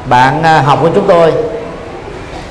[0.10, 1.34] bạn à, học của chúng tôi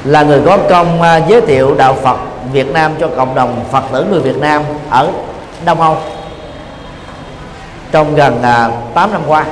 [0.04, 2.16] là người có công à, giới thiệu đạo Phật
[2.52, 5.08] Việt Nam cho cộng đồng Phật tử người Việt Nam ở
[5.64, 5.96] Đông Âu
[7.92, 8.42] trong gần
[8.94, 9.44] 8 năm qua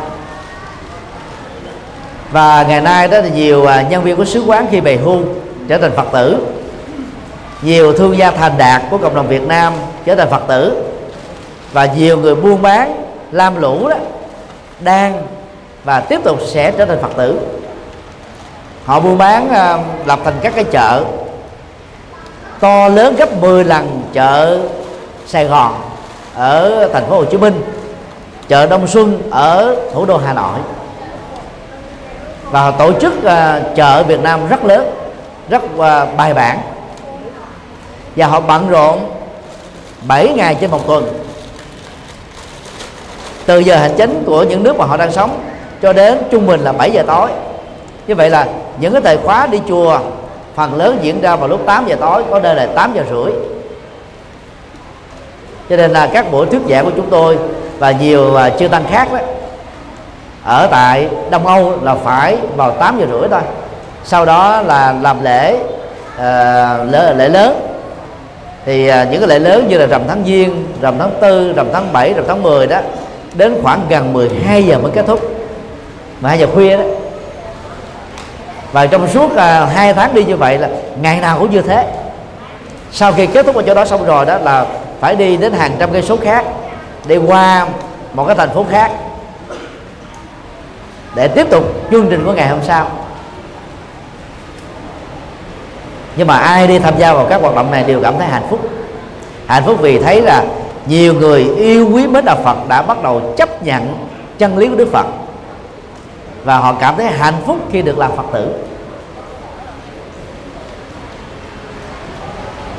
[2.30, 5.20] và ngày nay đó thì nhiều à, nhân viên của sứ quán khi về hưu
[5.68, 6.36] trở thành Phật tử.
[7.62, 9.72] Nhiều thương gia thành đạt của cộng đồng Việt Nam
[10.04, 10.82] trở thành Phật tử.
[11.72, 13.96] Và nhiều người buôn bán lam lũ đó,
[14.80, 15.22] đang
[15.84, 17.40] và tiếp tục sẽ trở thành Phật tử.
[18.84, 21.04] Họ buôn bán à, lập thành các cái chợ
[22.60, 24.58] to lớn gấp 10 lần chợ
[25.26, 25.74] Sài Gòn
[26.34, 27.62] ở thành phố Hồ Chí Minh,
[28.48, 30.58] chợ Đông Xuân ở thủ đô Hà Nội
[32.50, 34.90] và họ tổ chức uh, chợ Việt Nam rất lớn
[35.48, 36.58] rất uh, bài bản.
[38.16, 39.00] Và họ bận rộn
[40.08, 41.08] 7 ngày trên một tuần.
[43.46, 45.40] Từ giờ hành chính của những nước mà họ đang sống
[45.82, 47.30] cho đến trung bình là 7 giờ tối.
[48.06, 48.46] Như vậy là
[48.80, 49.98] những cái thời khóa đi chùa
[50.54, 53.32] phần lớn diễn ra vào lúc 8 giờ tối có nơi là 8 giờ rưỡi.
[55.70, 57.38] Cho nên là các buổi thuyết giảng của chúng tôi
[57.78, 59.18] và nhiều uh, chư tăng khác đó
[60.46, 63.40] ở tại Đông Âu là phải vào 8 giờ rưỡi thôi.
[64.04, 67.60] Sau đó là làm lễ uh, lễ, lễ lớn.
[68.64, 71.66] Thì uh, những cái lễ lớn như là rằm tháng giêng rằm tháng tư rằm
[71.72, 72.78] tháng 7 rằm tháng 10 đó
[73.34, 75.20] đến khoảng gần 12 giờ mới kết thúc.
[76.20, 76.84] 12 giờ khuya đó.
[78.72, 79.38] Và trong suốt uh,
[79.74, 80.68] hai tháng đi như vậy là
[81.00, 81.92] ngày nào cũng như thế.
[82.92, 84.66] Sau khi kết thúc ở chỗ đó xong rồi đó là
[85.00, 86.44] phải đi đến hàng trăm cây số khác
[87.06, 87.66] đi qua
[88.12, 88.90] một cái thành phố khác
[91.16, 92.90] để tiếp tục chương trình của ngày hôm sau.
[96.16, 98.46] Nhưng mà ai đi tham gia vào các hoạt động này đều cảm thấy hạnh
[98.50, 98.60] phúc.
[99.46, 100.44] Hạnh phúc vì thấy là
[100.86, 104.08] nhiều người yêu quý mến đạo Phật đã bắt đầu chấp nhận
[104.38, 105.06] chân lý của Đức Phật.
[106.44, 108.48] Và họ cảm thấy hạnh phúc khi được làm Phật tử.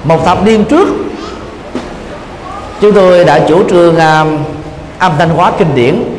[0.04, 0.88] Một thập niên trước,
[2.82, 4.26] chúng tôi đã chủ trương à,
[5.00, 6.17] âm thanh hóa kinh điển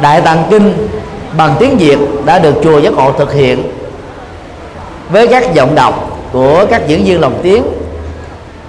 [0.00, 0.88] đại tạng kinh
[1.36, 3.72] bằng tiếng việt đã được chùa giác ngộ thực hiện
[5.10, 7.62] với các giọng đọc của các diễn viên lồng tiếng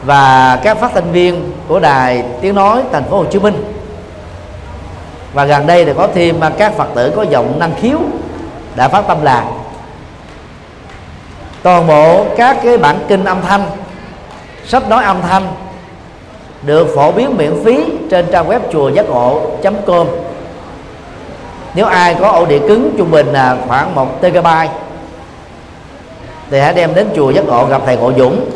[0.06, 3.64] và các phát thanh viên của đài tiếng nói thành phố Hồ Chí Minh.
[5.34, 7.98] Và gần đây thì có thêm à, các phật tử có giọng năng khiếu
[8.76, 9.44] đã phát tâm làm.
[11.64, 13.66] Toàn bộ các cái bản kinh âm thanh,
[14.68, 15.48] sách nói âm thanh
[16.62, 19.42] được phổ biến miễn phí trên trang web chùa giác ngộ
[19.86, 20.08] com
[21.74, 24.48] nếu ai có ổ đĩa cứng trung bình là khoảng 1 TB
[26.52, 28.50] thì hãy đem đến chùa giác ngộ gặp thầy ngộ dũng.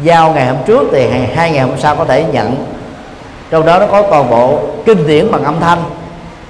[0.00, 2.64] Giao ngày hôm trước thì hai ngày hôm sau có thể nhận.
[3.50, 5.78] Trong đó nó có toàn bộ kinh điển bằng âm thanh,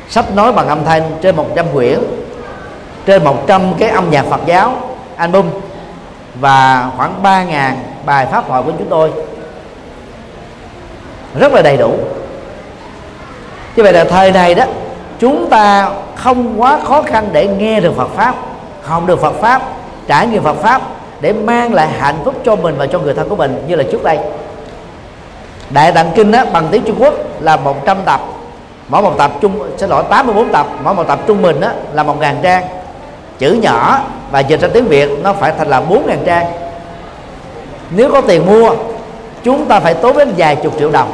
[0.08, 1.98] sách nói bằng âm thanh trên 100 quyển,
[3.06, 4.72] trên 100 cái âm nhạc Phật giáo,
[5.16, 5.46] album
[6.40, 7.74] và khoảng 3.000
[8.06, 9.10] bài pháp thoại của chúng tôi.
[11.38, 11.94] Rất là đầy đủ.
[13.76, 14.64] Như vậy là thời này đó
[15.18, 18.34] chúng ta không quá khó khăn để nghe được Phật pháp
[18.82, 19.62] học được Phật pháp
[20.06, 20.82] trải nghiệm Phật pháp
[21.20, 23.84] để mang lại hạnh phúc cho mình và cho người thân của mình như là
[23.92, 24.18] trước đây.
[25.70, 28.20] Đại Tạng Kinh đó, bằng tiếng Trung Quốc là 100 tập.
[28.88, 30.66] Mỗi một tập trung xin lỗi 84 tập.
[30.84, 32.64] Mỗi một tập trung bình đó là một ngàn trang.
[33.38, 34.00] Chữ nhỏ
[34.30, 36.46] và dịch ra tiếng Việt nó phải thành là 4 ngàn trang.
[37.90, 38.74] Nếu có tiền mua
[39.44, 41.12] chúng ta phải tốn đến vài chục triệu đồng.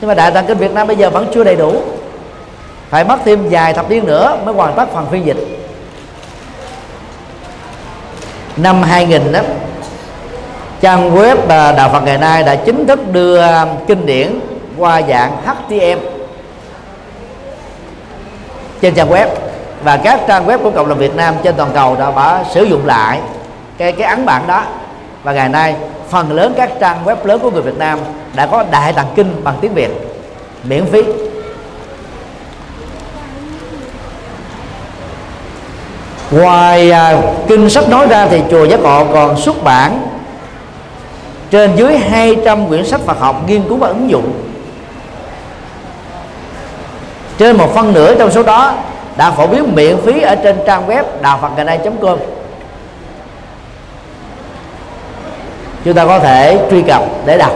[0.00, 1.74] Nhưng mà đại tạng kinh Việt Nam bây giờ vẫn chưa đầy đủ
[2.90, 5.36] phải mất thêm vài thập niên nữa mới hoàn tất phần phiên dịch.
[8.56, 9.40] Năm 2000 đó,
[10.80, 14.40] trang web à, đạo Phật ngày nay đã chính thức đưa à, kinh điển
[14.78, 15.98] qua dạng HTM
[18.80, 19.26] trên trang web,
[19.84, 22.64] và các trang web của cộng đồng Việt Nam trên toàn cầu đã đã sử
[22.64, 23.20] dụng lại
[23.78, 24.64] cái cái ấn bản đó.
[25.22, 25.76] Và ngày nay,
[26.08, 27.98] phần lớn các trang web lớn của người Việt Nam
[28.34, 29.90] đã có đại tạng kinh bằng tiếng Việt,
[30.64, 31.02] miễn phí.
[36.30, 40.00] Ngoài à, kinh sách nói ra thì chùa giác ngộ còn xuất bản
[41.50, 44.32] trên dưới 200 quyển sách Phật học nghiên cứu và ứng dụng.
[47.38, 48.74] Trên một phân nửa trong số đó
[49.16, 52.18] đã phổ biến miễn phí ở trên trang web đạo phật ngày nay com.
[55.84, 57.52] Chúng ta có thể truy cập để đọc.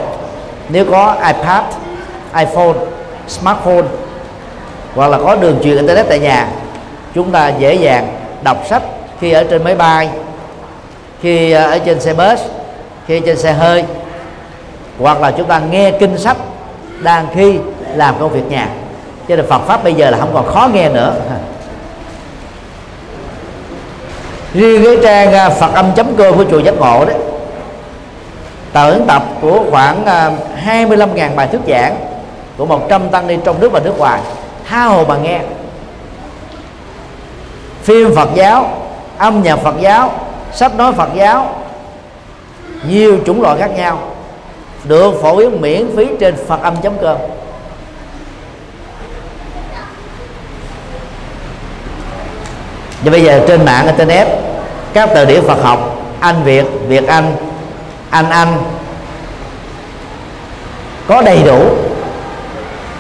[0.69, 1.65] Nếu có ipad
[2.37, 2.79] iphone
[3.29, 3.85] smartphone
[4.95, 6.49] hoặc là có đường truyền internet tại nhà
[7.15, 8.83] chúng ta dễ dàng đọc sách
[9.21, 10.09] khi ở trên máy bay,
[11.23, 12.41] khi ờ, ở trên xe bus,
[13.07, 13.85] khi trên xe hơi,
[14.99, 16.37] hoặc là chúng ta nghe kinh sách
[17.01, 17.59] đang khi
[17.95, 18.69] làm công việc nhà.
[19.29, 21.15] Cho nên Phật pháp bây giờ là không còn khó nghe nữa.
[24.55, 27.17] Riêng cái trang ờ, phật âm chấm cơ của chùa giác ngộ đấy
[28.73, 30.33] tờ ấn tập của khoảng ờ,
[30.67, 31.97] 25.000 bài thuyết giảng
[32.57, 34.21] của 100 tăng ni trong nước và nước ngoài,
[34.69, 35.41] tha hồ mà nghe
[37.83, 38.71] phim Phật giáo,
[39.19, 40.13] âm nhạc Phật giáo,
[40.53, 41.55] sách nói Phật giáo,
[42.89, 43.99] nhiều chủng loại khác nhau,
[44.85, 47.17] được phổ biến miễn phí trên Phật âm chấm cơm
[53.05, 54.29] và bây giờ trên mạng internet,
[54.93, 57.37] các từ điển Phật học, Anh, Việt Việt Anh
[58.11, 58.59] Anh Anh,
[61.07, 61.61] có đầy đủ,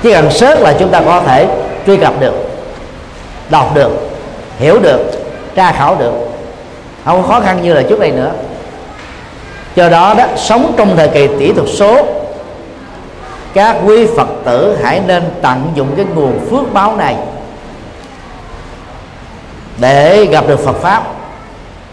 [0.03, 1.47] chỉ cần search là chúng ta có thể
[1.87, 2.35] truy cập được,
[3.51, 4.12] đọc được
[4.63, 5.01] hiểu được,
[5.55, 6.13] tra khảo được.
[7.05, 8.33] Không khó khăn như là trước đây nữa.
[9.75, 12.07] Do đó đó, sống trong thời kỳ kỹ thuật số,
[13.55, 17.17] các quý phật tử hãy nên tận dụng cái nguồn phước báo này
[19.79, 21.03] để gặp được Phật pháp,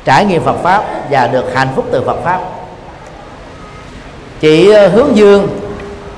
[0.05, 2.39] trải nghiệm Phật pháp và được hạnh phúc từ Phật pháp.
[4.39, 5.47] Chị ờ, Hướng Dương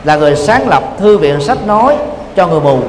[0.03, 1.97] là người sáng lập thư viện sách nói
[2.35, 2.79] cho người mù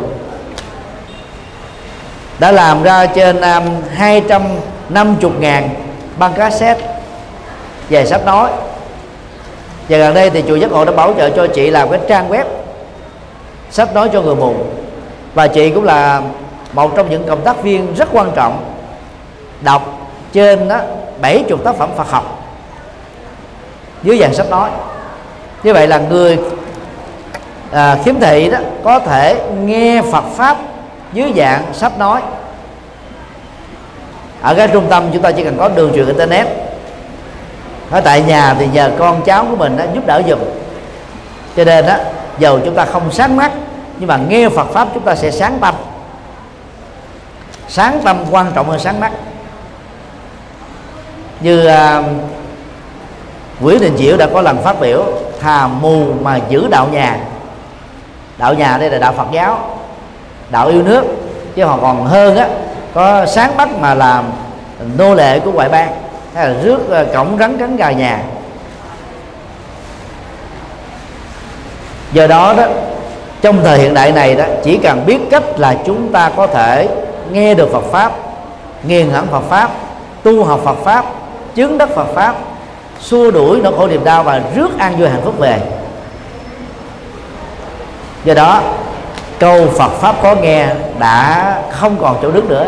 [2.42, 3.64] đã làm ra trên um,
[3.94, 5.68] 250 ngàn
[6.18, 6.80] băng cassette.
[7.88, 8.50] Về sách nói.
[9.88, 12.30] Và gần đây thì chùa giác ngộ đã bảo trợ cho chị làm cái trang
[12.30, 12.44] web.
[13.70, 14.54] Sách nói cho người mù.
[15.34, 16.22] Và chị cũng là
[16.72, 18.64] một trong những cộng tác viên rất quan trọng.
[19.60, 20.80] Đọc trên đó
[21.20, 22.44] 70 tác phẩm Phật học.
[24.02, 24.70] Dưới dạng sách nói.
[25.62, 26.38] Như vậy là người
[27.72, 30.56] à, khiếm thị đó có thể nghe Phật pháp
[31.12, 32.22] dưới dạng sách nói.
[34.42, 36.46] Ở cái trung tâm chúng ta chỉ cần có đường truyền internet.
[37.90, 40.38] Ở tại nhà thì nhờ con cháu của mình đó, giúp đỡ giùm.
[41.56, 41.96] Cho nên đó
[42.38, 43.52] dầu chúng ta không sáng mắt
[43.98, 45.74] nhưng mà nghe Phật pháp chúng ta sẽ sáng tâm.
[47.68, 49.12] Sáng tâm quan trọng hơn sáng mắt.
[51.40, 52.04] Như uh,
[53.60, 55.04] Nguyễn Đình Diệu đã có lần phát biểu
[55.40, 57.18] thà mù mà giữ đạo nhà.
[58.38, 59.78] Đạo nhà đây là đạo Phật giáo
[60.52, 61.04] đạo yêu nước.
[61.54, 62.48] Chứ họ còn hơn á,
[62.94, 64.24] có sáng bắt mà làm
[64.98, 65.92] nô lệ của ngoại bang.
[66.34, 68.22] Hay là rước ờ, cổng rắn cắn gà nhà.
[72.12, 72.66] Do đó đó,
[73.42, 76.88] trong thời hiện đại này đó, chỉ cần biết cách là chúng ta có thể
[77.32, 78.12] nghe được Phật pháp
[78.86, 79.70] nghiền hẳn Phật pháp,
[80.22, 81.04] tu học Phật pháp
[81.54, 82.34] chứng đắc Phật pháp,
[83.00, 85.60] xua đuổi nỗi khổ niềm đau và rước an vui hạnh phúc về.
[88.24, 88.62] Do đó
[89.42, 90.68] câu Phật pháp có nghe
[90.98, 92.66] đã không còn chỗ đứng nữa.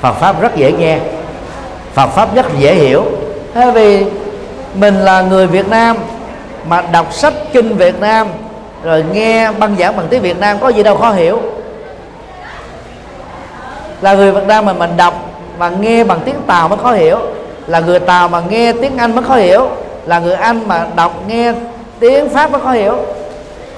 [0.00, 0.98] Phật pháp rất dễ nghe.
[1.94, 3.04] Phật pháp rất dễ hiểu.
[3.54, 4.04] Thế vì
[4.74, 5.96] mình là người Việt Nam
[6.68, 8.28] mà đọc sách kinh Việt Nam
[8.82, 11.40] rồi nghe băng giảng bằng tiếng Việt Nam có gì đâu khó hiểu.
[14.00, 15.14] Là người Việt Nam mà mình đọc
[15.58, 17.18] và nghe bằng tiếng Tàu mới khó hiểu.
[17.66, 19.68] Là người Tàu mà nghe tiếng Anh mới khó hiểu.
[20.06, 21.52] Là người Anh mà đọc nghe
[22.00, 22.96] tiếng Pháp mới khó hiểu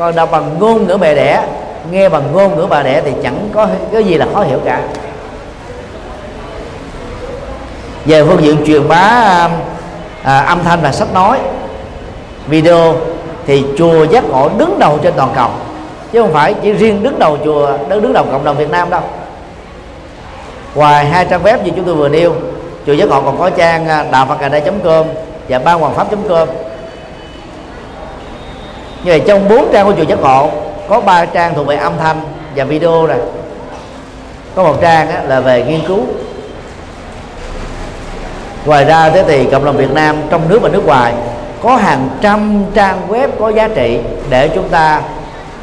[0.03, 1.43] còn đọc bằng ngôn ngữ mẹ đẻ
[1.91, 4.83] nghe bằng ngôn ngữ bà đẻ thì chẳng có cái gì là khó hiểu cả.
[8.05, 9.49] Về phương diện truyền bá
[10.23, 11.39] à, âm thanh và sách nói
[12.47, 12.95] video
[13.47, 15.49] thì chùa giác ngộ đứng đầu trên toàn cầu.
[16.13, 19.03] Chứ không phải chỉ riêng đứng đầu chùa đứng đầu cộng đồng Việt Nam đâu.
[20.75, 22.35] Ngoài hai trang web như chúng tôi vừa nêu
[22.87, 25.07] chùa giác ngộ còn có trang à, đạo phật đây com
[25.49, 26.49] và ban hoàng pháp com
[29.05, 30.51] như vậy trong bốn trang của chùa giác ngộ
[30.89, 32.21] có ba trang thuộc về âm thanh
[32.57, 33.19] và video này
[34.55, 36.01] có một trang á, là về nghiên cứu.
[38.65, 41.13] Ngoài ra thế thì cộng đồng Việt Nam trong nước và nước ngoài
[41.63, 43.99] có hàng trăm trang web có giá trị
[44.31, 45.01] để chúng ta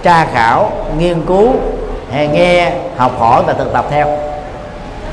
[0.03, 1.53] tra khảo nghiên cứu
[2.11, 4.17] hay nghe học hỏi và thực tập theo.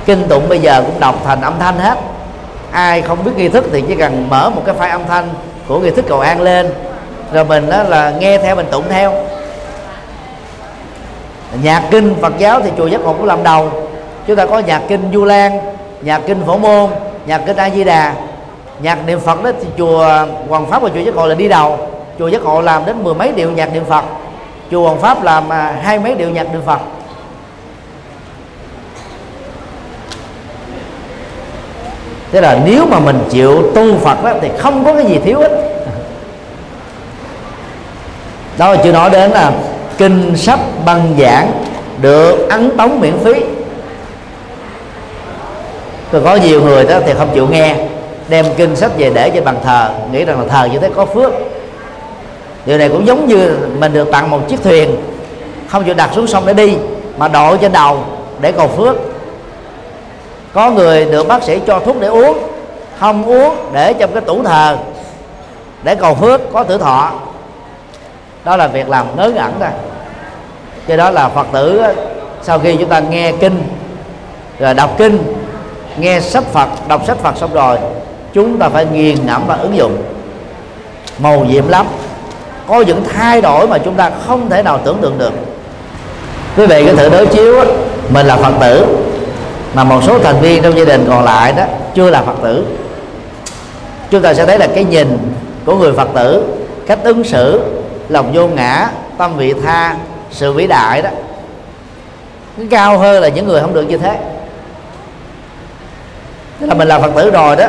[0.06, 1.98] Kinh tụng bây giờ cũng đọc thành âm thanh hết.
[2.70, 5.28] Ai không biết nghi thức thì chỉ cần mở một cái file âm thanh
[5.68, 6.72] của nghi thức cầu an lên
[7.32, 9.12] rồi mình đó là nghe theo mình tụng theo.
[11.62, 13.70] Nhạc kinh Phật giáo thì chùa giác ngộ cũng làm đầu.
[14.26, 15.58] Chúng ta có nhạc kinh Du Lan
[16.02, 16.90] nhạc kinh Phổ Môn
[17.26, 18.14] nhạc kinh A Di Đà.
[18.80, 21.78] Nhạc niệm Phật đó thì chùa Hoàng Pháp và chùa giác ngộ là đi đầu.
[22.18, 24.04] Chùa giác ngộ làm đến mười mấy điệu nhạc niệm Phật.
[24.70, 26.80] Chùa Hoàng Pháp làm à, hai mấy điệu nhạc niệm Phật.
[32.32, 35.38] Thế là nếu mà mình chịu tu Phật đó, thì không có cái gì thiếu
[35.38, 35.75] hết
[38.58, 39.52] đó là chưa nói đến là
[39.98, 41.52] kinh sách băng giảng
[42.00, 43.32] được ấn tống miễn phí.
[46.12, 47.76] Rồi có nhiều người đó thì không chịu nghe,
[48.28, 51.06] đem kinh sách về để trên bàn thờ, nghĩ rằng là thờ như thế có
[51.06, 51.32] phước.
[52.66, 54.96] Điều này cũng giống như mình được tặng một chiếc thuyền,
[55.68, 56.76] không chịu đặt xuống sông để đi,
[57.18, 57.98] mà đội trên đầu
[58.40, 58.96] để cầu phước.
[60.52, 62.38] Có người được bác sĩ cho thuốc để uống,
[62.98, 64.76] không uống để trong cái tủ thờ
[65.82, 67.12] để cầu phước, có tử thọ
[68.46, 69.70] đó là việc làm ngớ ngẩn ra
[70.88, 71.82] cho đó là phật tử
[72.42, 73.62] sau khi chúng ta nghe kinh,
[74.58, 75.18] rồi đọc kinh,
[75.98, 77.78] nghe sách phật, đọc sách phật xong rồi,
[78.32, 80.02] chúng ta phải nghiền ngẫm và ứng dụng.
[81.18, 81.86] Màu nhiệm lắm.
[82.68, 85.32] Có những thay đổi mà chúng ta không thể nào tưởng tượng được.
[86.56, 87.54] Quý vị có thử đối chiếu
[88.10, 88.86] mình là phật tử,
[89.74, 92.66] mà một số thành viên trong gia đình còn lại đó chưa là phật tử.
[94.10, 95.18] Chúng ta sẽ thấy là cái nhìn
[95.64, 96.42] của người phật tử,
[96.86, 97.60] cách ứng xử
[98.08, 98.88] lòng vô ngã
[99.18, 99.96] tâm vị tha
[100.30, 101.10] sự vĩ đại đó.
[102.56, 104.18] Cái cao hơn là những người không được như thế.
[106.60, 107.66] Tức là mình là phật tử rồi đó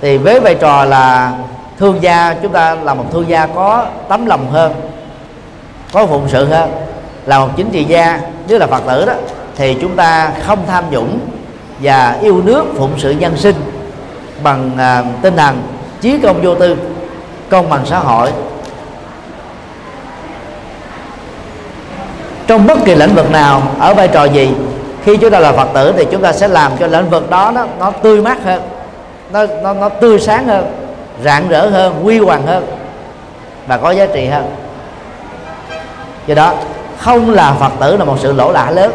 [0.00, 1.32] thì với vai trò là
[1.78, 4.72] thương gia chúng ta là một thương gia có tấm lòng hơn
[5.92, 6.70] có phụng sự hơn
[7.26, 9.12] là một chính trị gia nếu là phật tử đó
[9.56, 11.18] thì chúng ta không tham nhũng
[11.80, 13.56] và yêu nước phụng sự nhân sinh
[14.42, 15.62] bằng à, tinh thần
[16.00, 16.76] chí công vô tư
[17.48, 18.30] công bằng xã hội.
[22.50, 24.50] Trong bất kỳ lĩnh vực nào ở vai trò gì
[25.04, 27.52] khi chúng ta là phật tử thì chúng ta sẽ làm cho lĩnh vực đó
[27.54, 28.62] nó, nó tươi mát hơn
[29.32, 30.72] nó, nó, nó tươi sáng hơn
[31.24, 32.66] rạng rỡ hơn quy hoàng hơn
[33.66, 34.54] và có giá trị hơn.
[36.26, 36.54] Do đó
[36.98, 38.92] không là phật tử là một sự lỗ lạ lớn.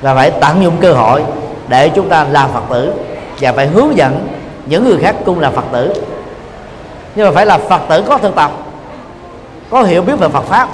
[0.00, 1.24] Và phải tận dụng cơ hội
[1.68, 2.92] để chúng ta làm phật tử
[3.40, 4.28] và phải hướng dẫn
[4.66, 5.94] những người khác cũng là phật tử.
[7.14, 8.50] Nhưng mà phải là phật tử có thực tập
[9.70, 10.68] có hiểu biết về phật pháp.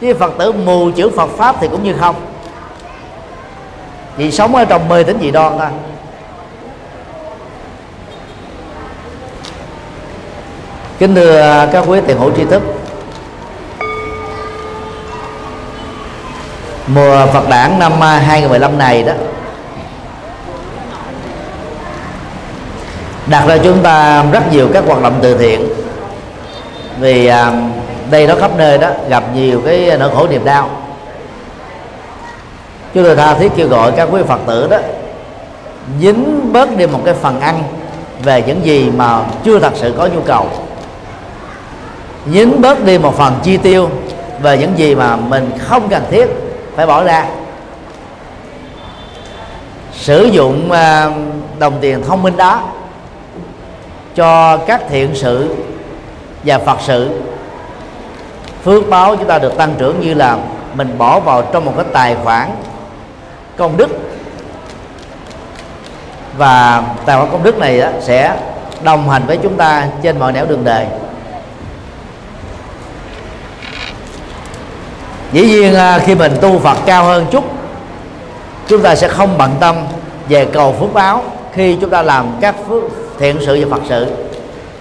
[0.00, 2.14] Chứ phật tử mù chữ phật pháp thì cũng như không.
[4.16, 5.70] Vì sống ở trong mê tính dị đoan ta
[10.98, 12.62] kính thưa các quý tiền hữu tri thức.
[16.86, 19.12] Mùa Phật đản năm à, 2015 này đó
[23.26, 25.68] đặt ra chúng ta rất nhiều các hoạt động từ thiện.
[26.98, 30.70] Vì uh, đây đó khắp nơi đó, gặp nhiều cái nỗi khổ niềm đau.
[32.94, 34.78] Chúng tôi tha thiết kêu gọi các quý phật tử đó,
[36.00, 37.62] dính bớt đi một cái phần ăn
[38.22, 40.46] về những gì mà chưa thật sự có nhu cầu.
[42.32, 43.88] Dính bớt đi một phần chi tiêu
[44.42, 46.26] về những gì mà mình không cần thiết
[46.76, 47.26] phải bỏ ra.
[49.92, 51.10] Sử dụng à,
[51.58, 52.62] đồng tiền thông minh đó
[54.14, 55.54] cho các thiện sự
[56.44, 57.20] và phật sự
[58.64, 60.38] phước báo chúng ta được tăng trưởng như là
[60.74, 62.50] mình bỏ vào trong một cái tài khoản
[63.56, 63.88] công đức.
[66.36, 68.36] Và tài khoản công đức này đó, sẽ
[68.82, 70.86] đồng hành với chúng ta trên mọi nẻo đường đời.
[75.32, 77.44] Dĩ nhiên à, khi mình tu Phật cao hơn chút
[78.68, 79.76] chúng ta sẽ không bận tâm
[80.28, 82.82] về cầu phước báo khi chúng ta làm các phước
[83.18, 84.23] thiện sự và Phật sự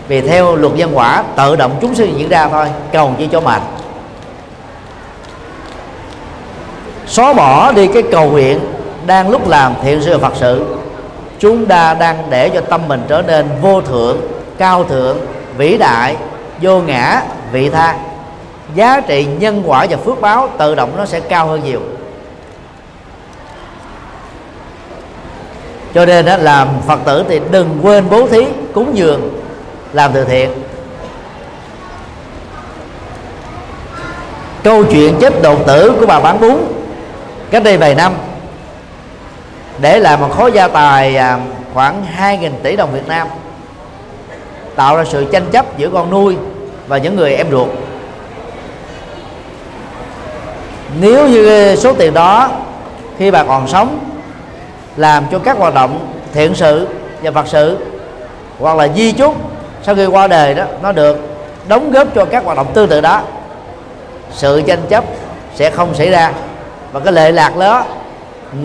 [0.08, 3.41] vì theo luật nhân quả tự động chúng sẽ diễn ra thôi, cầu chi cho
[3.41, 3.62] mệt.
[7.08, 8.60] Xóa bỏ đi cái cầu nguyện
[9.06, 10.66] đang lúc làm thiện sự Phật sự,
[11.39, 14.18] chúng ta đang để cho tâm mình trở nên vô thượng,
[14.58, 15.18] cao thượng,
[15.58, 16.16] vĩ đại,
[16.62, 17.95] vô ngã, vị tha.
[18.76, 21.82] Giá trị nhân quả và phước báo tự động nó sẽ cao hơn nhiều.
[25.93, 29.43] Cho nên đó làm phật tử thì đừng quên bố thí, cúng dường
[29.94, 30.52] làm từ thiện.
[34.64, 36.58] Câu chuyện chết đột tử của bà bán bún.
[37.52, 38.14] Cách đây vài năm,
[39.82, 41.39] để làm một khối gia tài à,
[41.74, 43.28] khoảng 2.000 tỷ đồng Việt Nam,
[44.76, 46.38] tạo ra sự tranh chấp giữa con nuôi
[46.88, 47.68] và những người em ruột.
[51.02, 52.50] Nếu như số tiền đó
[53.18, 54.00] khi bà còn sống
[54.98, 56.88] làm cho các hoạt động thiện sự
[57.22, 57.78] và phật sự
[58.60, 59.53] hoặc là di chúc
[59.84, 61.17] sau khi qua đời đó, nó được
[61.67, 63.21] đóng góp cho các hoạt động tương tự đó.
[64.31, 65.03] Sự tranh chấp
[65.55, 66.31] sẽ không xảy ra
[66.91, 67.84] và cái lệ lạc đó,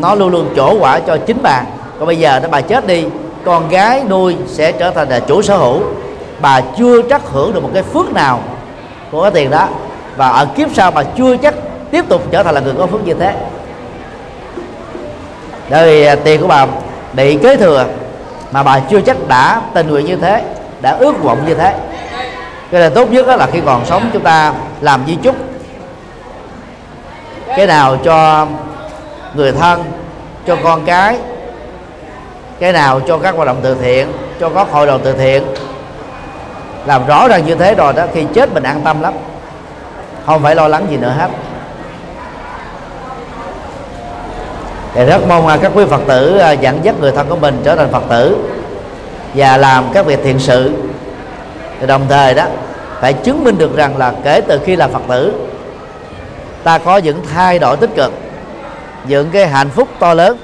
[0.00, 1.62] nó luôn luôn chỗ quả cho chính bà.
[1.98, 3.04] Còn bây giờ đó bà chết đi,
[3.44, 5.80] con gái nuôi sẽ trở thành là chủ sở hữu.
[6.40, 8.40] Bà chưa chắc hưởng được một cái phước nào
[9.10, 9.68] của cái tiền đó
[10.16, 11.54] và ở kiếp sau bà chưa chắc
[11.90, 13.34] tiếp tục trở thành là người có phước như thế.
[15.70, 16.66] Bởi vì à, tiền của bà
[17.12, 17.84] bị kế thừa
[18.52, 20.42] mà bà chưa chắc đã tình nguyện như thế
[20.81, 21.74] đã ước vọng như thế.
[22.70, 25.37] Cái là tốt nhất là khi còn sống chúng ta làm di chúc.
[27.57, 28.47] Cái nào cho
[29.35, 29.85] người thân,
[30.47, 31.18] cho con cái
[32.59, 35.43] cái nào cho các hoạt động từ thiện, cho các hội đồng từ thiện.
[36.87, 39.14] Làm rõ ràng như thế rồi đó, khi chết mình an tâm lắm.
[40.26, 41.29] Không phải lo lắng gì nữa hết.
[44.95, 47.61] Thì rất mong à, các quý phật tử à, dẫn dắt người thân của mình
[47.64, 48.37] trở thành phật tử
[49.35, 50.72] và làm các việc thiện sự.
[51.81, 52.45] Thì đồng thời đó,
[53.01, 55.33] phải chứng minh được rằng là kể từ khi là phật tử,
[56.62, 58.12] ta có những thay đổi tích cực,
[59.05, 60.37] những cái hạnh phúc to lớn.